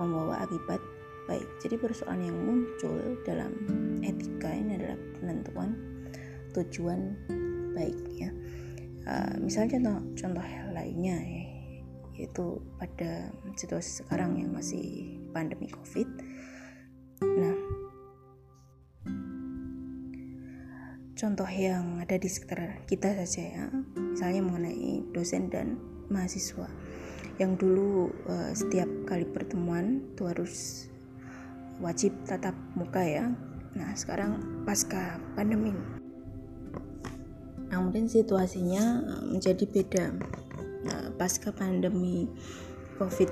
membawa 0.00 0.44
akibat 0.44 0.80
baik. 1.26 1.46
Jadi 1.62 1.74
persoalan 1.78 2.22
yang 2.22 2.38
muncul 2.38 3.18
dalam 3.26 3.52
etika 4.02 4.50
ini 4.54 4.78
adalah 4.78 4.98
penentuan 5.18 5.70
tujuan 6.54 7.14
baik 7.76 7.98
ya. 8.16 8.30
Uh, 9.06 9.34
misalnya 9.38 9.78
contoh 9.78 9.98
contoh 10.18 10.46
lainnya 10.74 11.18
ya, 11.20 11.44
yaitu 12.18 12.58
pada 12.80 13.30
situasi 13.54 14.02
sekarang 14.02 14.40
yang 14.40 14.50
masih 14.50 15.14
pandemi 15.30 15.70
covid. 15.70 16.08
Nah, 17.22 17.56
contoh 21.14 21.48
yang 21.48 22.02
ada 22.02 22.16
di 22.18 22.26
sekitar 22.26 22.82
kita 22.90 23.14
saja 23.22 23.42
ya, 23.46 23.64
misalnya 23.94 24.42
mengenai 24.42 25.06
dosen 25.14 25.52
dan 25.54 25.78
mahasiswa 26.10 26.66
yang 27.36 27.54
dulu 27.60 28.10
uh, 28.26 28.50
setiap 28.56 28.88
kali 29.04 29.28
pertemuan 29.28 30.00
itu 30.16 30.24
harus 30.24 30.54
wajib 31.80 32.12
tatap 32.24 32.56
muka 32.76 33.02
ya. 33.04 33.24
Nah 33.76 33.92
sekarang 33.92 34.64
pasca 34.64 35.20
pandemi. 35.36 35.76
Nah 37.68 37.78
mungkin 37.82 38.08
situasinya 38.08 39.04
menjadi 39.28 39.64
beda. 39.68 40.04
Uh, 40.86 41.08
pasca 41.18 41.50
pandemi 41.50 42.30
covid 42.94 43.26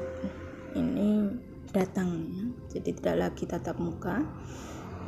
ini 0.74 1.30
datang 1.70 2.35
jadi 2.68 2.90
tidak 2.98 3.16
lagi 3.30 3.44
tatap 3.46 3.78
muka. 3.78 4.20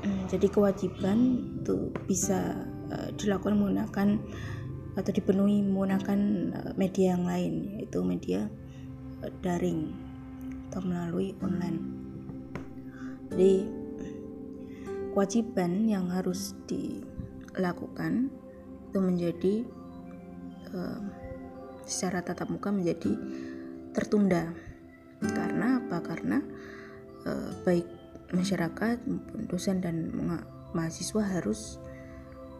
Hmm, 0.04 0.28
jadi 0.30 0.46
kewajiban 0.52 1.18
itu 1.58 1.90
bisa 2.06 2.54
uh, 2.92 3.08
dilakukan 3.18 3.58
menggunakan 3.58 4.20
atau 4.96 5.12
dipenuhi 5.12 5.60
menggunakan 5.60 6.20
uh, 6.54 6.72
media 6.78 7.16
yang 7.18 7.24
lain 7.28 7.76
yaitu 7.76 8.00
media 8.00 8.48
daring 9.42 9.90
atau 10.68 10.84
melalui 10.84 11.32
online 11.40 11.95
jadi 13.30 13.66
kewajiban 15.16 15.88
yang 15.88 16.12
harus 16.12 16.52
dilakukan 16.68 18.28
itu 18.92 18.98
menjadi 19.00 19.54
uh, 20.76 21.00
secara 21.88 22.20
tatap 22.20 22.52
muka 22.52 22.68
menjadi 22.68 23.16
tertunda. 23.96 24.52
Karena 25.24 25.80
apa? 25.80 26.04
Karena 26.04 26.38
uh, 27.24 27.50
baik 27.64 27.88
masyarakat 28.36 29.00
dosen 29.48 29.80
dan 29.80 30.12
mahasiswa 30.76 31.22
harus 31.24 31.80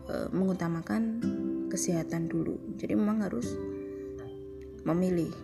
uh, 0.09 0.33
mengutamakan 0.33 1.21
kesehatan 1.69 2.33
dulu. 2.33 2.57
Jadi 2.81 2.97
memang 2.97 3.21
harus 3.21 3.53
memilih. 4.87 5.35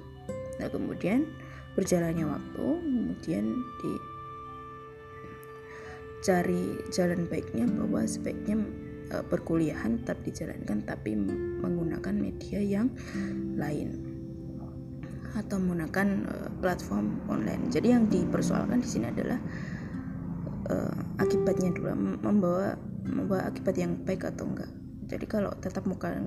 Nah 0.62 0.70
kemudian 0.70 1.26
berjalannya 1.74 2.24
waktu 2.28 2.66
kemudian 2.80 3.44
dicari 6.22 6.78
jalan 6.94 7.26
baiknya 7.26 7.66
bahwa 7.66 8.06
sebaiknya 8.06 8.62
uh, 9.11 9.26
perkuliahan 9.26 9.98
tetap 10.06 10.22
dijalankan 10.22 10.87
tapi 10.87 11.18
menggunakan 11.58 12.14
media 12.14 12.62
yang 12.62 12.94
lain 13.58 14.06
atau 15.35 15.58
menggunakan 15.58 16.22
uh, 16.30 16.50
platform 16.62 17.18
online. 17.26 17.74
Jadi 17.74 17.90
yang 17.90 18.06
dipersoalkan 18.06 18.87
di 18.87 18.87
sini 18.87 19.11
adalah 19.11 19.42
uh, 20.70 20.94
akibatnya 21.18 21.74
dulu 21.74 21.90
membawa 22.22 22.78
membawa 23.02 23.50
akibat 23.50 23.74
yang 23.74 23.98
baik 24.06 24.22
atau 24.22 24.46
enggak. 24.46 24.70
Jadi 25.11 25.26
kalau 25.26 25.50
tetap 25.58 25.90
muka 25.90 26.22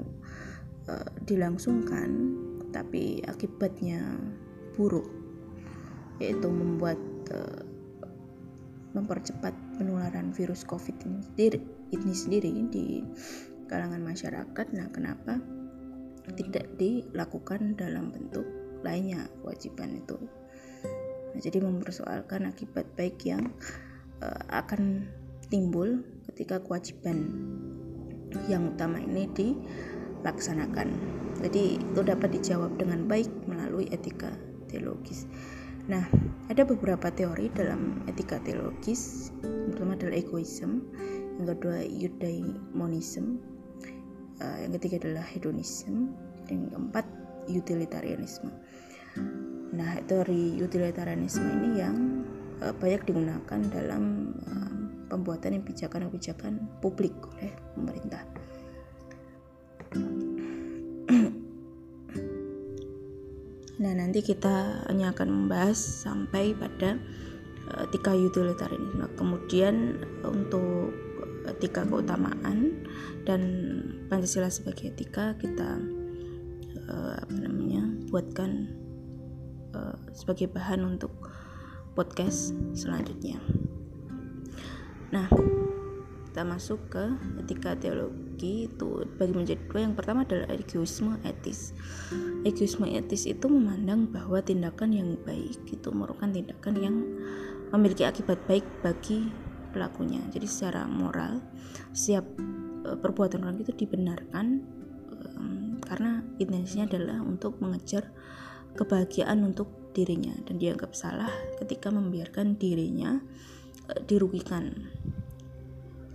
uh, 0.92 1.08
dilangsungkan 1.24 2.36
tapi 2.76 3.24
akibatnya 3.24 4.04
buruk 4.76 5.08
yaitu 6.20 6.52
membuat 6.52 7.00
uh, 7.32 7.64
mempercepat 8.96 9.52
penularan 9.76 10.32
virus 10.32 10.64
COVID 10.64 10.96
ini 11.04 11.20
sendiri, 11.20 11.60
ini 11.92 12.14
sendiri 12.16 12.52
di 12.72 13.04
kalangan 13.68 14.00
masyarakat. 14.00 14.66
Nah, 14.72 14.88
kenapa 14.90 15.38
tidak 16.40 16.72
dilakukan 16.80 17.76
dalam 17.76 18.16
bentuk 18.16 18.48
lainnya 18.82 19.28
kewajiban 19.44 20.00
itu? 20.00 20.18
Nah, 21.36 21.40
jadi 21.44 21.60
mempersoalkan 21.60 22.48
akibat 22.48 22.88
baik 22.96 23.20
yang 23.28 23.52
uh, 24.24 24.44
akan 24.56 25.12
timbul 25.52 26.02
ketika 26.32 26.64
kewajiban 26.64 27.36
yang 28.48 28.72
utama 28.72 29.04
ini 29.04 29.28
dilaksanakan. 29.36 30.96
Jadi 31.44 31.84
itu 31.84 32.00
dapat 32.00 32.40
dijawab 32.40 32.80
dengan 32.80 33.04
baik 33.12 33.28
melalui 33.44 33.92
etika 33.92 34.32
teologis 34.72 35.28
nah 35.86 36.06
ada 36.50 36.66
beberapa 36.66 37.14
teori 37.14 37.50
dalam 37.54 38.02
etika 38.10 38.42
teologis 38.42 39.30
yang 39.46 39.74
pertama 39.74 39.94
adalah 39.98 40.18
egoisme 40.18 40.82
yang 41.38 41.48
kedua 41.52 41.78
eudaimonism 41.86 43.38
uh, 44.42 44.58
yang 44.62 44.72
ketiga 44.80 45.06
adalah 45.06 45.26
hedonisme 45.26 46.12
dan 46.48 46.68
yang 46.68 46.72
keempat 46.74 47.06
utilitarianisme. 47.50 48.50
Nah, 49.76 50.00
teori 50.08 50.60
utilitarianisme 50.60 51.46
ini 51.46 51.70
yang 51.80 51.98
uh, 52.64 52.74
banyak 52.76 53.06
digunakan 53.08 53.60
dalam 53.72 54.34
uh, 54.50 54.74
pembuatan 55.08 55.62
kebijakan-kebijakan 55.62 56.60
publik 56.82 57.14
oleh 57.38 57.54
pemerintah. 57.78 58.24
Nah, 63.86 63.94
nanti 64.02 64.26
kita 64.26 64.82
hanya 64.90 65.14
akan 65.14 65.30
membahas 65.30 65.78
sampai 65.78 66.58
pada 66.58 66.98
uh, 67.70 67.86
etika 67.86 68.18
utilitarianisme. 68.18 69.06
Kemudian 69.14 70.02
untuk 70.26 70.90
etika 71.46 71.86
keutamaan 71.86 72.82
dan 73.30 73.42
Pancasila 74.10 74.50
sebagai 74.50 74.90
etika 74.90 75.38
kita 75.38 75.78
uh, 76.90 77.14
apa 77.22 77.36
namanya 77.38 77.86
buatkan 78.10 78.74
uh, 79.78 79.98
sebagai 80.18 80.50
bahan 80.50 80.82
untuk 80.82 81.14
podcast 81.94 82.58
selanjutnya. 82.74 83.38
Nah, 85.14 85.30
kita 86.36 86.44
masuk 86.44 86.92
ke 86.92 87.16
etika 87.40 87.80
teologi 87.80 88.68
itu 88.68 89.08
bagi 89.16 89.32
menjadi 89.32 89.72
dua. 89.72 89.88
Yang 89.88 89.96
pertama 89.96 90.28
adalah 90.28 90.52
egoisme 90.52 91.16
etis. 91.24 91.72
Egoisme 92.44 92.92
etis 92.92 93.24
itu 93.24 93.48
memandang 93.48 94.12
bahwa 94.12 94.44
tindakan 94.44 94.92
yang 94.92 95.16
baik 95.24 95.56
itu 95.72 95.90
merupakan 95.96 96.28
tindakan 96.28 96.74
yang 96.76 96.96
memiliki 97.72 98.04
akibat 98.04 98.36
baik 98.52 98.68
bagi 98.84 99.32
pelakunya. 99.72 100.20
Jadi 100.28 100.44
secara 100.44 100.84
moral, 100.84 101.40
setiap 101.96 102.28
uh, 102.84 103.00
perbuatan 103.00 103.40
orang 103.48 103.64
itu 103.64 103.72
dibenarkan 103.72 104.76
karena 105.88 106.20
intensinya 106.36 106.84
adalah 106.92 107.24
untuk 107.24 107.64
mengejar 107.64 108.12
kebahagiaan 108.76 109.40
untuk 109.40 109.72
dirinya 109.96 110.36
dan 110.44 110.60
dianggap 110.60 110.92
salah 111.00 111.32
ketika 111.64 111.96
membiarkan 111.96 112.60
dirinya 112.60 113.24
uh, 113.88 114.00
dirugikan 114.04 114.92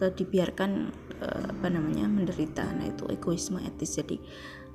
dibiarkan 0.08 0.88
uh, 1.20 1.44
apa 1.52 1.68
namanya 1.68 2.08
menderita. 2.08 2.64
Nah 2.64 2.88
itu 2.88 3.04
egoisme 3.12 3.60
etis. 3.60 4.00
Jadi 4.00 4.16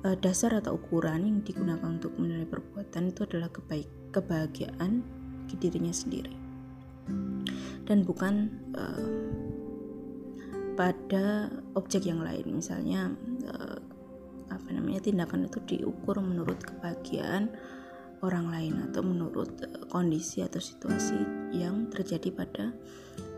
uh, 0.06 0.14
dasar 0.14 0.54
atau 0.62 0.78
ukuran 0.78 1.26
yang 1.26 1.38
digunakan 1.42 1.82
untuk 1.82 2.14
menilai 2.14 2.46
perbuatan 2.46 3.10
itu 3.10 3.26
adalah 3.26 3.50
kebaik 3.50 3.90
kebahagiaan 4.14 5.02
di 5.50 5.54
dirinya 5.58 5.90
sendiri. 5.90 6.34
Dan 7.86 8.06
bukan 8.06 8.50
uh, 8.78 9.26
pada 10.78 11.50
objek 11.74 12.06
yang 12.06 12.22
lain. 12.22 12.62
Misalnya 12.62 13.10
uh, 13.50 13.78
apa 14.46 14.68
namanya 14.70 15.02
tindakan 15.02 15.50
itu 15.50 15.58
diukur 15.66 16.22
menurut 16.22 16.62
kebahagiaan 16.62 17.50
orang 18.24 18.48
lain 18.48 18.74
atau 18.88 19.04
menurut 19.04 19.60
eh, 19.60 19.84
kondisi 19.92 20.40
atau 20.40 20.62
situasi 20.62 21.18
yang 21.52 21.92
terjadi 21.92 22.32
pada 22.32 22.72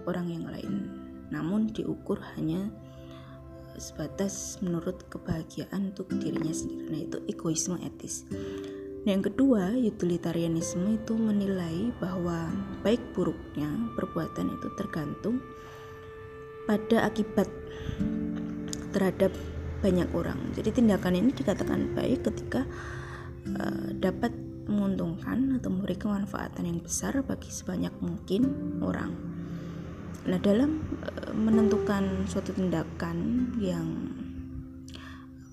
orang 0.06 0.30
yang 0.30 0.44
lain. 0.46 1.07
Namun 1.28 1.70
diukur 1.72 2.20
hanya 2.36 2.68
eh, 3.74 3.80
sebatas 3.80 4.58
menurut 4.64 5.06
kebahagiaan 5.08 5.92
untuk 5.94 6.12
dirinya 6.16 6.52
sendiri. 6.52 6.86
Nah, 6.88 7.00
itu 7.04 7.18
egoisme 7.28 7.76
etis. 7.84 8.28
Nah, 9.06 9.10
yang 9.14 9.24
kedua, 9.24 9.72
utilitarianisme 9.72 10.98
itu 10.98 11.14
menilai 11.14 11.94
bahwa 12.02 12.50
baik 12.82 13.00
buruknya 13.14 13.70
perbuatan 13.96 14.52
itu 14.52 14.68
tergantung 14.76 15.40
pada 16.68 17.08
akibat 17.08 17.48
terhadap 18.92 19.32
banyak 19.80 20.08
orang. 20.12 20.36
Jadi 20.52 20.82
tindakan 20.82 21.14
ini 21.16 21.30
dikatakan 21.32 21.94
baik 21.94 22.26
ketika 22.26 22.66
uh, 23.56 23.88
dapat 23.96 24.34
menguntungkan 24.68 25.56
atau 25.56 25.72
memberikan 25.72 26.12
kemanfaatan 26.12 26.68
yang 26.68 26.78
besar 26.84 27.16
bagi 27.24 27.48
sebanyak 27.48 27.94
mungkin 28.04 28.42
orang. 28.84 29.37
Nah, 30.28 30.36
dalam 30.36 30.84
uh, 31.00 31.32
menentukan 31.32 32.28
suatu 32.28 32.52
tindakan 32.52 33.50
yang 33.56 33.88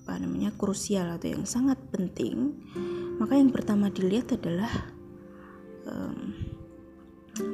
apa 0.06 0.22
namanya 0.22 0.54
krusial 0.54 1.18
atau 1.18 1.32
yang 1.32 1.42
sangat 1.48 1.80
penting, 1.90 2.54
maka 3.18 3.34
yang 3.34 3.50
pertama 3.50 3.90
dilihat 3.90 4.38
adalah 4.38 4.70
um, 5.88 6.36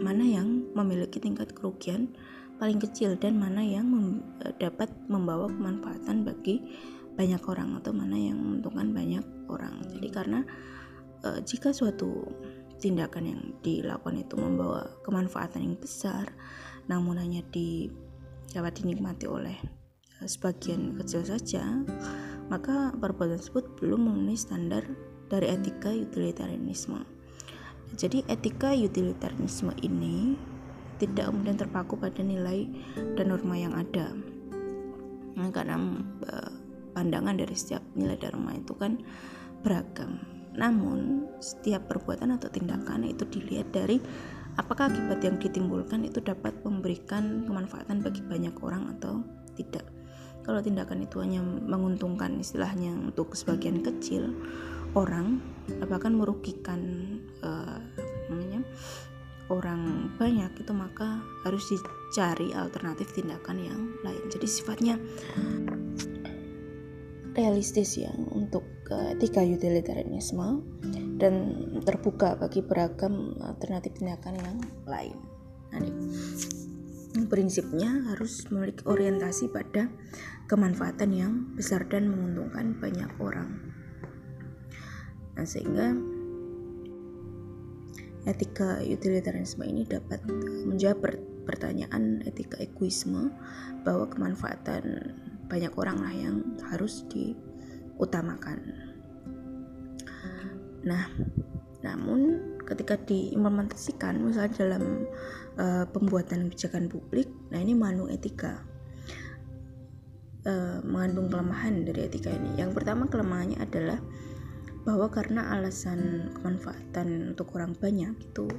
mana 0.05 0.21
yang 0.27 0.69
memiliki 0.77 1.23
tingkat 1.23 1.55
kerugian 1.57 2.13
paling 2.61 2.79
kecil 2.79 3.19
dan 3.19 3.41
mana 3.41 3.59
yang 3.65 3.91
mem 3.91 4.23
e, 4.39 4.55
dapat 4.63 4.87
membawa 5.11 5.51
kemanfaatan 5.51 6.23
bagi 6.23 6.63
banyak 7.19 7.43
orang 7.43 7.75
atau 7.83 7.91
mana 7.91 8.15
yang 8.15 8.39
menguntungkan 8.39 8.95
banyak 8.95 9.25
orang. 9.51 9.83
Jadi 9.91 10.09
karena 10.15 10.41
e, 11.27 11.43
jika 11.43 11.75
suatu 11.75 12.31
tindakan 12.79 13.25
yang 13.27 13.43
dilakukan 13.67 14.23
itu 14.23 14.35
membawa 14.39 14.87
kemanfaatan 15.03 15.67
yang 15.67 15.77
besar, 15.79 16.31
namun 16.87 17.19
hanya 17.19 17.43
di 17.51 17.91
dapat 18.51 18.83
dinikmati 18.83 19.27
oleh 19.27 19.57
e, 20.19 20.27
sebagian 20.27 20.99
kecil 20.99 21.23
saja, 21.23 21.63
maka 22.51 22.95
perbuatan 22.97 23.39
tersebut 23.39 23.79
belum 23.79 24.09
memenuhi 24.09 24.39
standar 24.39 24.85
dari 25.31 25.49
etika 25.49 25.91
utilitarianisme. 25.93 27.03
Jadi 27.97 28.25
etika 28.29 28.73
utilitarianisme 28.73 29.73
ini 29.85 30.37
tidak 31.03 31.35
kemudian 31.35 31.59
terpaku 31.59 31.99
pada 31.99 32.23
nilai 32.23 32.71
dan 33.19 33.27
norma 33.27 33.59
yang 33.59 33.75
ada 33.75 34.15
nah, 35.35 35.51
karena 35.51 35.77
uh, 36.31 36.53
pandangan 36.95 37.35
dari 37.35 37.55
setiap 37.59 37.83
nilai 37.99 38.15
dan 38.23 38.39
norma 38.39 38.55
itu 38.55 38.73
kan 38.79 39.03
beragam 39.67 40.23
namun 40.55 41.27
setiap 41.43 41.91
perbuatan 41.91 42.39
atau 42.39 42.47
tindakan 42.53 43.09
itu 43.09 43.27
dilihat 43.27 43.73
dari 43.75 43.99
apakah 44.57 44.93
akibat 44.93 45.25
yang 45.25 45.37
ditimbulkan 45.41 46.05
itu 46.05 46.21
dapat 46.21 46.53
memberikan 46.65 47.45
kemanfaatan 47.49 48.05
bagi 48.05 48.21
banyak 48.25 48.55
orang 48.61 48.93
atau 48.99 49.25
tidak? 49.57 49.87
Kalau 50.43 50.59
tindakan 50.59 51.07
itu 51.07 51.23
hanya 51.23 51.39
menguntungkan 51.45 52.43
istilahnya 52.43 52.91
untuk 52.99 53.39
sebagian 53.39 53.79
kecil 53.81 54.35
orang 54.93 55.39
bahkan 55.87 56.13
merugikan 56.19 56.81
uh, 57.47 57.79
namanya 58.27 58.67
orang 59.49 60.11
banyak 60.19 60.51
itu 60.59 60.73
maka 60.75 61.23
harus 61.47 61.63
dicari 61.71 62.51
alternatif 62.57 63.15
tindakan 63.15 63.57
yang 63.63 63.81
lain. 64.03 64.25
Jadi 64.33 64.47
sifatnya 64.51 64.99
realistis 67.33 67.97
ya 67.97 68.13
untuk 68.35 68.65
etika 69.15 69.43
utilitarianisme 69.45 70.63
dan 71.19 71.35
terbuka 71.87 72.35
bagi 72.35 72.61
beragam 72.65 73.37
alternatif 73.43 73.97
tindakan 73.99 74.35
yang 74.39 74.59
lain. 74.87 75.17
Nah, 75.73 75.81
prinsipnya 77.29 78.09
harus 78.13 78.49
memiliki 78.49 78.85
orientasi 78.89 79.53
pada 79.53 79.89
kemanfaatan 80.49 81.11
yang 81.13 81.33
besar 81.57 81.85
dan 81.89 82.09
menguntungkan 82.09 82.77
banyak 82.81 83.11
orang. 83.21 83.73
Nah, 85.37 85.47
sehingga 85.49 85.97
etika 88.29 88.79
utilitarianisme 88.85 89.65
ini 89.67 89.83
dapat 89.89 90.23
menjawab 90.69 91.19
pertanyaan 91.43 92.23
etika 92.23 92.63
egoisme 92.63 93.35
bahwa 93.83 94.07
kemanfaatan 94.07 95.15
banyak 95.51 95.75
orang 95.75 95.99
lah 96.01 96.15
yang 96.15 96.37
harus 96.71 97.05
diutamakan. 98.03 98.59
Nah, 100.83 101.07
namun 101.87 102.43
ketika 102.67 102.99
diimplementasikan 102.99 104.19
misalnya 104.19 104.59
dalam 104.59 105.07
uh, 105.55 105.87
pembuatan 105.87 106.51
kebijakan 106.51 106.91
publik 106.91 107.31
nah 107.55 107.63
ini 107.63 107.79
manu 107.79 108.11
etika. 108.11 108.67
Uh, 110.43 110.83
mengandung 110.83 111.31
kelemahan 111.31 111.87
dari 111.87 112.11
etika 112.11 112.35
ini. 112.35 112.59
Yang 112.59 112.83
pertama 112.83 113.07
kelemahannya 113.07 113.63
adalah 113.63 114.03
bahwa 114.83 115.07
karena 115.07 115.55
alasan 115.55 116.35
kemanfaatan 116.35 117.31
untuk 117.31 117.55
orang 117.55 117.79
banyak 117.79 118.19
itu 118.19 118.51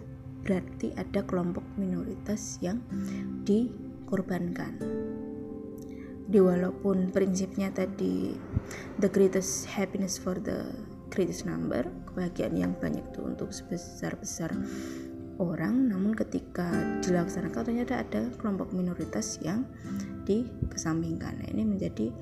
berarti 0.47 0.95
ada 0.95 1.27
kelompok 1.27 1.67
minoritas 1.75 2.55
yang 2.63 2.79
dikorbankan 3.43 4.79
di 6.23 6.39
walaupun 6.39 7.11
prinsipnya 7.11 7.69
tadi 7.73 8.31
the 8.99 9.09
greatest 9.11 9.67
happiness 9.67 10.15
for 10.15 10.39
the 10.39 10.71
greatest 11.11 11.43
number 11.43 11.83
kebahagiaan 12.09 12.55
yang 12.55 12.71
banyak 12.79 13.03
itu 13.11 13.21
untuk 13.21 13.51
sebesar-besar 13.51 14.55
orang 15.41 15.89
namun 15.89 16.13
ketika 16.13 16.69
dilaksanakan 17.01 17.65
ternyata 17.65 18.05
ada 18.05 18.29
kelompok 18.37 18.69
minoritas 18.71 19.41
yang 19.41 19.65
dikesampingkan. 20.23 21.41
Nah, 21.41 21.47
ini 21.49 21.63
menjadi 21.65 22.13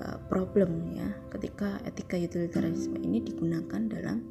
uh, 0.00 0.16
problem 0.26 0.88
ya 0.96 1.08
ketika 1.36 1.78
etika 1.84 2.16
utilitarianisme 2.16 2.96
ini 3.00 3.22
digunakan 3.22 3.80
dalam 3.88 4.24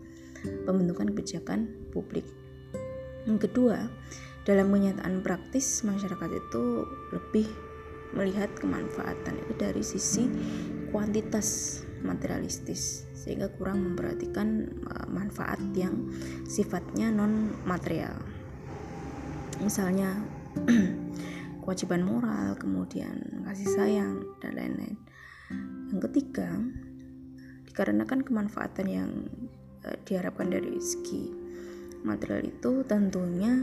pembentukan 0.66 1.13
kebijakan 1.13 1.70
publik. 1.93 2.26
Yang 3.26 3.49
kedua 3.49 3.89
dalam 4.45 4.70
kenyataan 4.70 5.26
praktis 5.26 5.82
masyarakat 5.82 6.30
itu 6.30 6.86
lebih 7.13 7.49
melihat 8.16 8.49
kemanfaatan 8.55 9.36
itu 9.43 9.53
dari 9.59 9.84
sisi 9.84 10.24
kuantitas 10.89 11.82
materialistis 12.01 13.05
sehingga 13.11 13.51
kurang 13.59 13.84
memperhatikan 13.84 14.72
uh, 14.88 15.07
manfaat 15.09 15.59
yang 15.76 16.07
sifatnya 16.47 17.11
non 17.11 17.51
material 17.68 18.16
misalnya 19.59 20.20
kewajiban 21.66 22.05
moral 22.05 22.53
kemudian 22.61 23.41
kasih 23.47 23.70
sayang 23.74 24.22
dan 24.38 24.53
lain-lain. 24.53 24.97
Yang 25.89 25.99
ketiga 26.11 26.49
dikarenakan 27.66 28.22
kemanfaatan 28.22 28.88
yang 28.88 29.11
uh, 29.82 29.97
diharapkan 30.05 30.53
dari 30.53 30.78
segi 30.78 31.34
material 32.05 32.45
itu 32.45 32.86
tentunya 32.86 33.53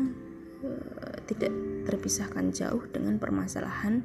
uh, 0.67 1.17
tidak 1.31 1.55
terpisahkan 1.87 2.51
jauh 2.51 2.83
dengan 2.91 3.23
permasalahan 3.23 4.03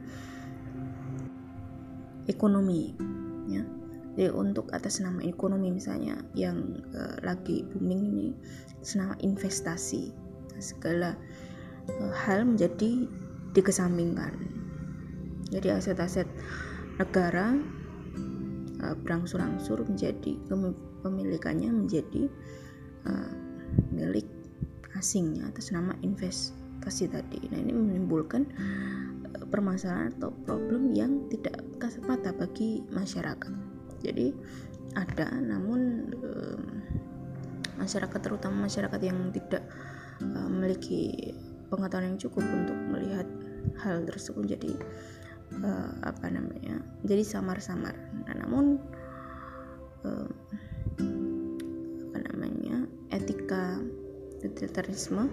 ekonomi 2.27 2.93
ya 3.47 3.63
jadi 4.17 4.33
untuk 4.33 4.73
atas 4.73 4.97
nama 4.97 5.21
ekonomi 5.21 5.69
misalnya 5.69 6.17
yang 6.33 6.81
uh, 6.97 7.21
lagi 7.21 7.61
booming 7.69 8.01
ini 8.01 8.27
atas 8.81 8.97
nama 8.97 9.13
investasi. 9.21 10.09
Nah, 10.57 10.57
segala 10.57 11.09
uh, 12.01 12.13
hal 12.25 12.49
menjadi 12.49 13.05
dikesampingkan. 13.53 14.33
Jadi 15.53 15.69
aset-aset 15.69 16.25
negara 16.97 17.61
uh, 18.81 18.95
berangsur-angsur 19.05 19.85
menjadi 19.85 20.33
kepemilikannya 20.49 21.69
menjadi 21.69 22.25
uh, 23.05 23.31
milik 23.93 24.25
asing 24.97 25.37
ya, 25.37 25.45
atas 25.53 25.69
nama 25.69 25.93
investasi 26.01 27.05
tadi. 27.05 27.37
Nah 27.53 27.61
ini 27.61 27.69
menimbulkan 27.69 28.49
permasalahan 29.47 30.11
atau 30.19 30.35
problem 30.43 30.91
yang 30.91 31.31
tidak 31.31 31.63
kasat 31.79 32.03
mata 32.05 32.35
bagi 32.35 32.83
masyarakat. 32.91 33.53
Jadi 34.03 34.35
ada 34.93 35.33
namun 35.41 36.11
um, 36.21 36.63
masyarakat 37.77 38.19
terutama 38.21 38.65
masyarakat 38.65 38.99
yang 39.01 39.29
tidak 39.33 39.63
uh, 40.21 40.49
memiliki 40.49 41.33
pengetahuan 41.69 42.15
yang 42.15 42.19
cukup 42.19 42.43
untuk 42.43 42.77
melihat 42.89 43.27
hal 43.83 44.01
tersebut 44.07 44.57
jadi 44.57 44.73
uh, 45.61 45.91
apa 46.01 46.31
namanya 46.31 46.81
jadi 47.05 47.23
samar-samar. 47.23 47.93
Nah, 48.25 48.35
namun 48.45 48.79
apa 50.07 52.19
namanya 52.31 52.87
etika 53.11 53.75
utilitarisme 54.39 55.27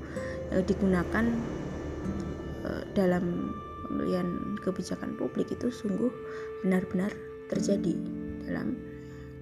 digunakan 0.67 1.31
dalam 2.91 3.55
pembelian 3.85 4.59
kebijakan 4.65 5.15
publik 5.21 5.53
itu 5.53 5.69
sungguh 5.69 6.11
benar-benar 6.65 7.13
terjadi 7.53 7.95
dalam 8.49 8.77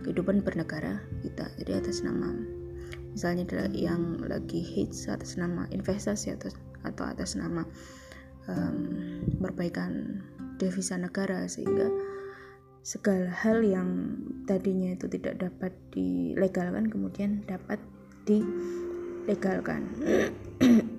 kehidupan 0.02 0.42
bernegara 0.42 0.98
kita 1.22 1.46
jadi 1.62 1.78
atas 1.78 2.02
nama 2.02 2.34
misalnya 3.14 3.46
yang 3.70 4.18
lagi 4.26 4.58
hits 4.58 5.06
atas 5.06 5.38
nama 5.38 5.68
investasi 5.70 6.34
atau 6.34 6.50
atau 6.82 7.04
atas 7.06 7.38
nama 7.38 7.62
um, 8.50 9.22
perbaikan 9.38 10.22
devisa 10.58 10.98
negara 10.98 11.46
sehingga 11.46 11.90
segala 12.82 13.30
hal 13.30 13.62
yang 13.62 14.18
tadinya 14.46 14.98
itu 14.98 15.06
tidak 15.06 15.38
dapat 15.38 15.72
dilegalkan 15.94 16.90
kemudian 16.90 17.46
dapat 17.46 17.78
dilegalkan. 18.26 19.86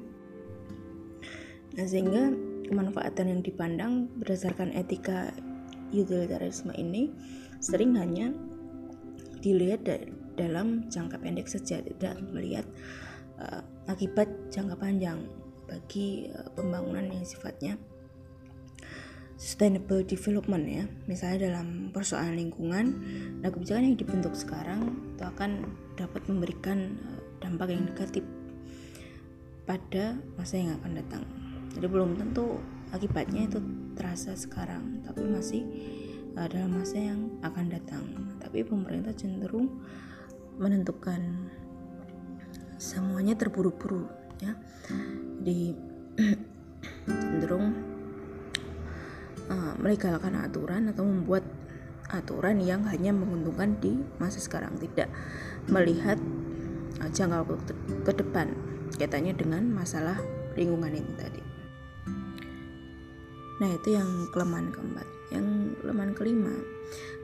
Nah 1.73 1.89
sehingga 1.89 2.29
kemanfaatan 2.73 3.29
yang 3.29 3.41
dipandang 3.45 4.09
berdasarkan 4.17 4.73
etika 4.73 5.29
utilitarisme 5.93 6.73
ini 6.73 7.13
sering 7.61 7.93
hanya 8.01 8.33
dilihat 9.45 9.85
dalam 10.33 10.89
jangka 10.89 11.21
pendek 11.21 11.45
saja 11.45 11.85
tidak 11.85 12.17
melihat 12.33 12.65
uh, 13.37 13.61
akibat 13.85 14.25
jangka 14.49 14.73
panjang 14.73 15.29
bagi 15.69 16.33
uh, 16.33 16.49
pembangunan 16.57 17.13
yang 17.13 17.21
sifatnya 17.21 17.77
sustainable 19.37 20.01
development 20.01 20.65
ya. 20.65 20.83
Misalnya 21.05 21.53
dalam 21.53 21.93
persoalan 21.93 22.41
lingkungan 22.41 22.85
nah 23.45 23.53
kebijakan 23.53 23.93
yang 23.93 23.97
dibentuk 24.01 24.33
sekarang 24.33 24.97
itu 25.13 25.21
akan 25.21 25.69
dapat 25.93 26.25
memberikan 26.25 26.97
uh, 27.05 27.21
dampak 27.37 27.69
yang 27.69 27.85
negatif 27.85 28.25
pada 29.69 30.17
masa 30.35 30.57
yang 30.57 30.73
akan 30.81 30.97
datang 30.97 31.23
jadi 31.73 31.85
belum 31.89 32.15
tentu 32.21 32.61
akibatnya 32.93 33.49
itu 33.49 33.59
terasa 33.97 34.37
sekarang 34.37 35.01
tapi 35.01 35.25
masih 35.25 35.61
uh, 36.37 36.47
dalam 36.49 36.77
masa 36.77 36.97
yang 37.01 37.29
akan 37.41 37.65
datang. 37.73 38.05
Tapi 38.41 38.65
pemerintah 38.65 39.13
cenderung 39.17 39.81
menentukan 40.61 41.49
semuanya 42.77 43.33
terburu-buru 43.37 44.05
ya. 44.41 44.53
Di 45.41 45.73
cenderung 47.21 47.73
uh, 49.49 49.73
melegalkan 49.81 50.37
aturan 50.37 50.93
atau 50.93 51.05
membuat 51.05 51.45
aturan 52.13 52.61
yang 52.61 52.85
hanya 52.85 53.09
menguntungkan 53.09 53.81
di 53.81 53.97
masa 54.21 54.37
sekarang 54.37 54.77
tidak 54.77 55.09
melihat 55.65 56.21
uh, 57.01 57.09
jangka 57.09 57.41
waktu 57.49 57.73
ke 58.05 58.11
depan 58.13 58.53
kaitannya 58.93 59.33
dengan 59.33 59.65
masalah 59.73 60.21
lingkungan 60.53 60.93
ini 60.93 61.13
tadi. 61.17 61.52
Nah, 63.61 63.69
itu 63.69 63.93
yang 63.93 64.29
kelemahan 64.33 64.73
keempat. 64.73 65.07
Yang 65.29 65.77
kelemahan 65.81 66.13
kelima, 66.17 66.53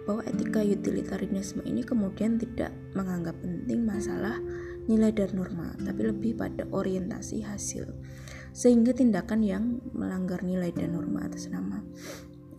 bahwa 0.10 0.26
etika 0.26 0.66
utilitarianisme 0.66 1.62
ini 1.70 1.86
kemudian 1.86 2.42
tidak 2.42 2.74
menganggap 2.98 3.38
penting 3.42 3.86
masalah 3.86 4.42
nilai 4.90 5.14
dan 5.14 5.38
norma, 5.38 5.78
tapi 5.78 6.10
lebih 6.10 6.34
pada 6.34 6.66
orientasi 6.66 7.46
hasil. 7.46 7.86
Sehingga 8.50 8.98
tindakan 8.98 9.46
yang 9.46 9.64
melanggar 9.94 10.42
nilai 10.42 10.74
dan 10.74 10.98
norma 10.98 11.30
atas 11.30 11.46
nama 11.54 11.86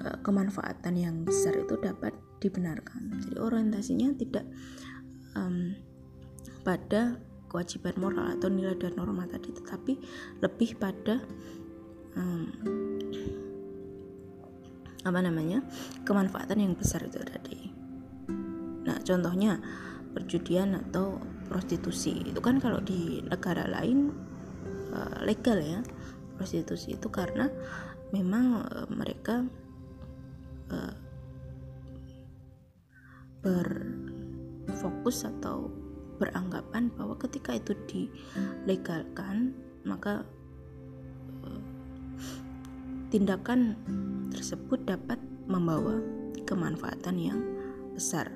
uh, 0.07 0.19
kemanfaatan 0.23 0.95
yang 0.95 1.27
besar 1.27 1.59
itu 1.59 1.75
dapat 1.83 2.15
dibenarkan. 2.39 3.19
Jadi 3.27 3.37
orientasinya 3.43 4.09
tidak 4.15 4.47
um, 5.35 5.75
pada 6.63 7.19
kewajiban 7.51 7.99
moral 7.99 8.39
atau 8.39 8.47
nilai 8.47 8.79
dan 8.79 8.95
norma 8.95 9.27
tadi, 9.27 9.51
tetapi 9.51 9.93
lebih 10.39 10.79
pada 10.79 11.19
um, 12.15 12.47
apa 15.05 15.19
namanya 15.25 15.65
kemanfaatan 16.05 16.61
yang 16.61 16.75
besar 16.77 17.05
itu 17.05 17.21
tadi. 17.21 17.73
Nah 18.85 18.99
contohnya 19.01 19.61
perjudian 20.13 20.77
atau 20.77 21.21
prostitusi 21.47 22.27
itu 22.27 22.41
kan 22.43 22.59
kalau 22.63 22.79
di 22.83 23.23
negara 23.27 23.67
lain 23.67 24.11
uh, 24.95 25.23
legal 25.23 25.59
ya 25.59 25.81
prostitusi 26.39 26.99
itu 26.99 27.09
karena 27.11 27.51
memang 28.11 28.67
uh, 28.67 28.87
mereka 28.91 29.47
uh, 30.71 30.95
berfokus 33.41 35.25
atau 35.25 35.73
beranggapan 36.21 36.93
bahwa 36.93 37.17
ketika 37.17 37.57
itu 37.57 37.73
dilegalkan 37.89 39.57
maka 39.89 40.29
tindakan 43.11 43.75
tersebut 44.31 44.87
dapat 44.87 45.19
membawa 45.51 45.99
kemanfaatan 46.47 47.17
yang 47.19 47.41
besar. 47.93 48.31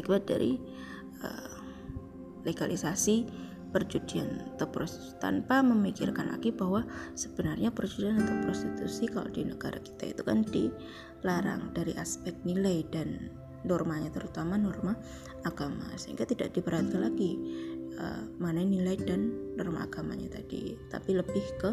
Akibat 0.00 0.24
dari 0.24 0.56
uh, 1.20 1.56
legalisasi 2.42 3.28
perjudian 3.70 4.42
atau 4.56 4.66
prostitusi 4.66 5.14
tanpa 5.22 5.62
memikirkan 5.62 6.34
lagi 6.34 6.50
bahwa 6.50 6.82
sebenarnya 7.14 7.70
perjudian 7.70 8.18
atau 8.18 8.34
prostitusi 8.42 9.06
kalau 9.06 9.30
di 9.30 9.46
negara 9.46 9.78
kita 9.78 10.10
itu 10.10 10.22
kan 10.26 10.42
dilarang 10.42 11.70
dari 11.70 11.94
aspek 11.94 12.34
nilai 12.42 12.82
dan 12.90 13.30
normanya 13.62 14.10
terutama 14.10 14.58
norma 14.58 14.96
agama. 15.46 15.86
Sehingga 15.94 16.26
tidak 16.26 16.56
diperhatikan 16.56 17.06
lagi 17.06 17.38
uh, 18.00 18.24
mana 18.42 18.64
nilai 18.64 18.98
dan 18.98 19.30
norma 19.54 19.86
agamanya 19.86 20.40
tadi 20.40 20.74
tapi 20.90 21.14
lebih 21.14 21.44
ke 21.60 21.70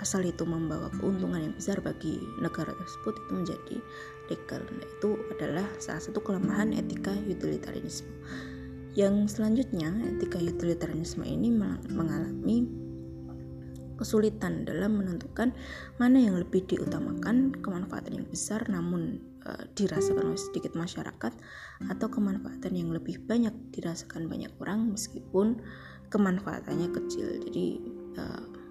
asal 0.00 0.24
itu 0.24 0.44
membawa 0.44 0.92
keuntungan 0.96 1.50
yang 1.50 1.54
besar 1.56 1.80
bagi 1.80 2.20
negara 2.40 2.72
tersebut. 2.76 3.16
Itu 3.16 3.32
menjadi 3.32 3.76
legal 4.28 4.60
nah, 4.66 4.86
itu 4.86 5.10
adalah 5.36 5.66
salah 5.78 6.02
satu 6.02 6.18
kelemahan 6.20 6.74
etika 6.74 7.14
utilitarianisme. 7.14 8.10
Yang 8.96 9.36
selanjutnya, 9.36 9.92
etika 10.16 10.40
utilitarianisme 10.40 11.24
ini 11.24 11.52
mengalami 11.92 12.86
kesulitan 13.96 14.68
dalam 14.68 15.00
menentukan 15.00 15.56
mana 15.96 16.20
yang 16.20 16.36
lebih 16.36 16.68
diutamakan 16.68 17.56
kemanfaatan 17.64 18.20
yang 18.20 18.28
besar 18.28 18.60
namun 18.68 19.24
e, 19.40 19.50
dirasakan 19.72 20.36
oleh 20.36 20.40
sedikit 20.40 20.76
masyarakat 20.76 21.32
atau 21.88 22.08
kemanfaatan 22.12 22.76
yang 22.76 22.92
lebih 22.92 23.16
banyak 23.24 23.52
dirasakan 23.72 24.28
banyak 24.28 24.52
orang 24.60 24.92
meskipun 24.92 25.64
kemanfaatannya 26.12 26.92
kecil. 26.92 27.40
Jadi 27.48 27.66
e, 28.20 28.24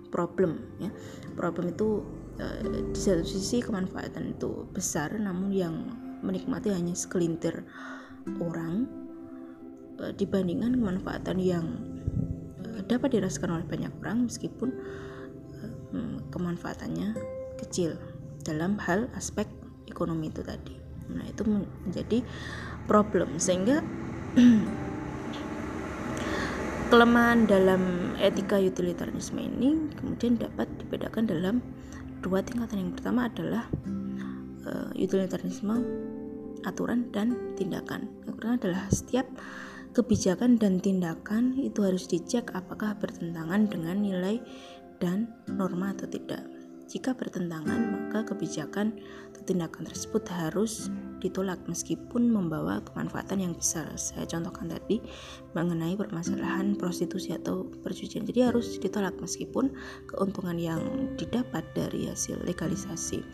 problem 0.10 0.62
ya 0.78 0.90
problem 1.34 1.74
itu 1.74 2.06
e, 2.38 2.46
di 2.94 3.00
satu 3.00 3.26
sisi 3.26 3.62
kemanfaatan 3.64 4.38
itu 4.38 4.68
besar 4.72 5.14
namun 5.18 5.50
yang 5.52 5.76
menikmati 6.26 6.72
hanya 6.74 6.96
segelintir 6.98 7.66
orang 8.42 8.90
Eh, 9.96 10.12
dibandingkan 10.12 10.76
kemanfaatan 10.76 11.40
yang 11.40 11.66
eh, 12.68 12.84
dapat 12.84 13.16
dirasakan 13.16 13.56
oleh 13.56 13.68
banyak 13.68 13.92
orang 14.04 14.28
meskipun 14.28 14.76
eh, 15.64 15.72
hmm, 15.96 16.28
kemanfaatannya 16.36 17.16
kecil 17.64 17.96
dalam 18.44 18.76
hal 18.84 19.08
aspek 19.16 19.48
ekonomi 19.88 20.28
itu 20.28 20.44
tadi. 20.44 20.76
Nah, 21.16 21.24
itu 21.24 21.48
menjadi 21.48 22.28
problem 22.92 23.40
sehingga 23.40 23.80
kelemahan 26.90 27.50
dalam 27.50 28.14
etika 28.22 28.62
utilitarianisme 28.62 29.42
ini 29.42 29.90
kemudian 29.98 30.38
dapat 30.38 30.70
dibedakan 30.78 31.26
dalam 31.26 31.56
dua 32.22 32.46
tingkatan. 32.46 32.90
Yang 32.90 32.94
pertama 33.02 33.22
adalah 33.30 33.64
uh, 34.70 34.90
utilitarianisme 34.94 35.76
aturan 36.66 37.10
dan 37.10 37.56
tindakan. 37.58 38.10
Yang 38.26 38.34
pertama 38.38 38.54
adalah 38.62 38.84
setiap 38.94 39.28
kebijakan 39.96 40.60
dan 40.62 40.78
tindakan 40.84 41.58
itu 41.58 41.82
harus 41.82 42.06
dicek 42.06 42.52
apakah 42.54 42.94
bertentangan 43.00 43.70
dengan 43.70 44.02
nilai 44.02 44.38
dan 45.02 45.32
norma 45.50 45.92
atau 45.94 46.08
tidak. 46.08 46.55
Jika 46.86 47.18
bertentangan, 47.18 48.10
maka 48.10 48.30
kebijakan 48.34 48.94
atau 49.34 49.42
tindakan 49.42 49.90
tersebut 49.90 50.22
harus 50.30 50.94
ditolak 51.18 51.58
meskipun 51.66 52.30
membawa 52.30 52.78
kemanfaatan 52.86 53.42
yang 53.42 53.54
besar. 53.58 53.90
Saya 53.98 54.30
contohkan 54.30 54.70
tadi 54.70 55.02
mengenai 55.58 55.98
permasalahan 55.98 56.78
prostitusi 56.78 57.34
atau 57.34 57.66
perjudian. 57.82 58.24
Jadi 58.30 58.40
harus 58.46 58.78
ditolak 58.78 59.18
meskipun 59.18 59.74
keuntungan 60.06 60.62
yang 60.62 60.82
didapat 61.18 61.66
dari 61.74 62.06
hasil 62.06 62.38
legalisasi 62.46 63.26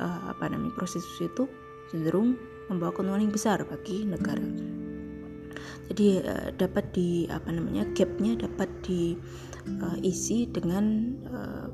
uh, 0.00 0.32
apa 0.32 0.48
namanya 0.48 0.74
prostitusi 0.74 1.28
itu 1.28 1.44
cenderung 1.92 2.34
membawa 2.72 2.90
keuntungan 2.96 3.22
yang 3.28 3.34
besar 3.34 3.60
bagi 3.62 4.08
negara 4.08 4.42
jadi 5.92 6.08
uh, 6.24 6.48
dapat 6.56 6.84
di 6.94 7.26
apa 7.28 7.50
namanya 7.52 7.84
gapnya 7.92 8.38
dapat 8.38 8.70
diisi 8.86 10.46
uh, 10.46 10.50
dengan 10.50 10.84
uh, 11.28 11.66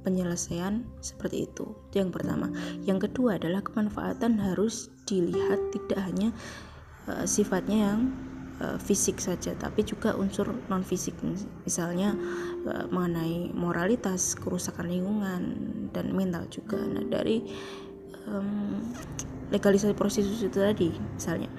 penyelesaian 0.00 0.84
seperti 1.04 1.48
itu. 1.48 1.76
Itu 1.90 2.02
yang 2.02 2.12
pertama. 2.12 2.48
Yang 2.84 3.10
kedua 3.10 3.36
adalah 3.36 3.60
kemanfaatan 3.64 4.40
harus 4.40 4.88
dilihat 5.04 5.58
tidak 5.72 6.00
hanya 6.06 6.28
uh, 7.08 7.24
sifatnya 7.24 7.92
yang 7.92 8.00
uh, 8.60 8.78
fisik 8.78 9.18
saja 9.18 9.56
tapi 9.56 9.82
juga 9.82 10.14
unsur 10.14 10.52
non 10.68 10.84
fisik 10.84 11.16
misalnya 11.64 12.14
uh, 12.68 12.86
mengenai 12.92 13.50
moralitas 13.56 14.36
kerusakan 14.36 14.88
lingkungan 14.88 15.42
dan 15.90 16.12
mental 16.12 16.46
juga. 16.52 16.78
Nah 16.78 17.04
dari 17.08 17.44
um, 18.28 18.80
legalisasi 19.50 19.96
prostitusi 19.96 20.46
itu 20.46 20.58
tadi 20.60 20.88
misalnya. 21.16 21.50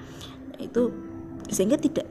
Itu 0.58 0.94
sehingga 1.50 1.76
tidak 1.76 2.06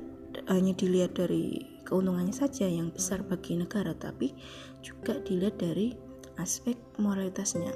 hanya 0.52 0.76
dilihat 0.76 1.16
dari 1.16 1.72
keuntungannya 1.88 2.32
saja 2.32 2.68
yang 2.68 2.92
besar 2.92 3.24
bagi 3.24 3.60
negara 3.60 3.92
tapi 3.92 4.32
juga 4.80 5.20
dilihat 5.20 5.60
dari 5.60 6.11
aspek 6.42 6.76
moralitasnya 6.98 7.72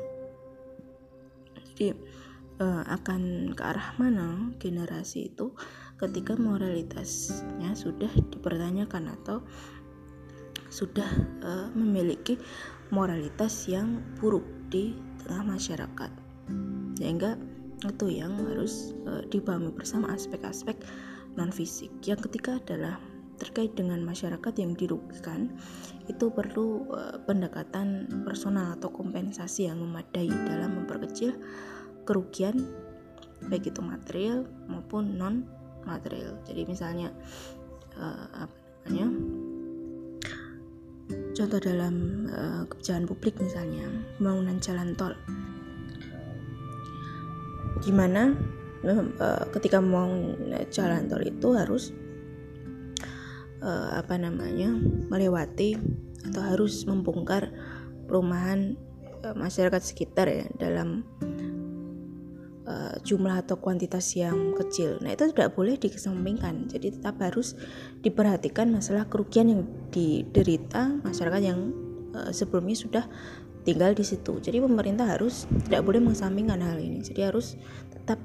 jadi 1.76 1.96
uh, 2.60 2.84
akan 2.90 3.54
ke 3.54 3.64
arah 3.64 3.94
mana 4.02 4.52
generasi 4.60 5.32
itu 5.32 5.54
ketika 6.02 6.36
moralitasnya 6.36 7.72
sudah 7.78 8.12
dipertanyakan 8.34 9.16
atau 9.22 9.46
sudah 10.68 11.08
uh, 11.46 11.72
memiliki 11.72 12.36
moralitas 12.92 13.70
yang 13.72 14.04
buruk 14.20 14.44
di 14.68 14.98
tengah 15.24 15.56
masyarakat 15.56 16.12
sehingga 17.00 17.40
itu 17.84 18.08
yang 18.08 18.34
harus 18.40 18.96
uh, 19.06 19.24
dipahami 19.30 19.72
bersama 19.72 20.12
aspek-aspek 20.16 20.80
non 21.36 21.52
fisik. 21.52 21.92
Yang 22.08 22.32
ketiga 22.32 22.58
adalah 22.64 22.96
terkait 23.36 23.76
dengan 23.76 24.00
masyarakat 24.04 24.54
yang 24.58 24.76
dirugikan 24.76 25.52
itu 26.06 26.30
perlu 26.30 26.86
uh, 26.94 27.18
pendekatan 27.26 28.08
personal 28.24 28.78
atau 28.78 28.94
kompensasi 28.94 29.68
yang 29.68 29.82
memadai 29.82 30.30
dalam 30.30 30.84
memperkecil 30.84 31.36
kerugian 32.06 32.64
baik 33.50 33.70
itu 33.70 33.82
material 33.82 34.46
maupun 34.70 35.18
non 35.18 35.46
material. 35.86 36.38
Jadi 36.46 36.62
misalnya 36.66 37.10
uh, 37.98 38.48
apa 38.48 38.56
namanya? 38.88 39.08
Contoh 41.36 41.60
dalam 41.62 42.26
uh, 42.32 42.64
kebijakan 42.66 43.06
publik 43.06 43.38
misalnya 43.38 43.86
pembangunan 44.18 44.58
jalan 44.58 44.98
tol. 44.98 45.14
Gimana 47.86 48.34
uh, 48.86 49.44
ketika 49.54 49.78
mau 49.84 50.10
jalan 50.74 51.06
tol 51.12 51.22
itu 51.22 51.50
harus 51.54 51.94
uh, 53.66 53.98
apa 53.98 54.16
namanya 54.22 54.70
melewati 55.10 55.76
atau 56.30 56.42
harus 56.46 56.86
membongkar 56.86 57.50
perumahan 58.06 58.78
uh, 59.26 59.34
masyarakat 59.34 59.82
sekitar 59.82 60.30
ya 60.30 60.46
dalam 60.62 61.02
uh, 62.70 62.96
jumlah 63.02 63.42
atau 63.42 63.58
kuantitas 63.58 64.14
yang 64.14 64.54
kecil. 64.54 65.02
Nah 65.02 65.18
itu 65.18 65.34
tidak 65.34 65.58
boleh 65.58 65.76
dikesampingkan. 65.82 66.70
Jadi 66.70 67.02
tetap 67.02 67.18
harus 67.20 67.58
diperhatikan 68.06 68.70
masalah 68.70 69.10
kerugian 69.10 69.50
yang 69.50 69.62
diderita 69.90 71.02
masyarakat 71.02 71.42
yang 71.42 71.74
uh, 72.14 72.30
sebelumnya 72.30 72.78
sudah 72.78 73.04
tinggal 73.66 73.98
di 73.98 74.06
situ. 74.06 74.38
Jadi 74.38 74.62
pemerintah 74.62 75.10
harus 75.10 75.50
tidak 75.66 75.82
boleh 75.90 75.98
mengesampingkan 75.98 76.62
hal 76.62 76.78
ini. 76.78 77.02
Jadi 77.02 77.26
harus 77.26 77.58
tetap 77.90 78.22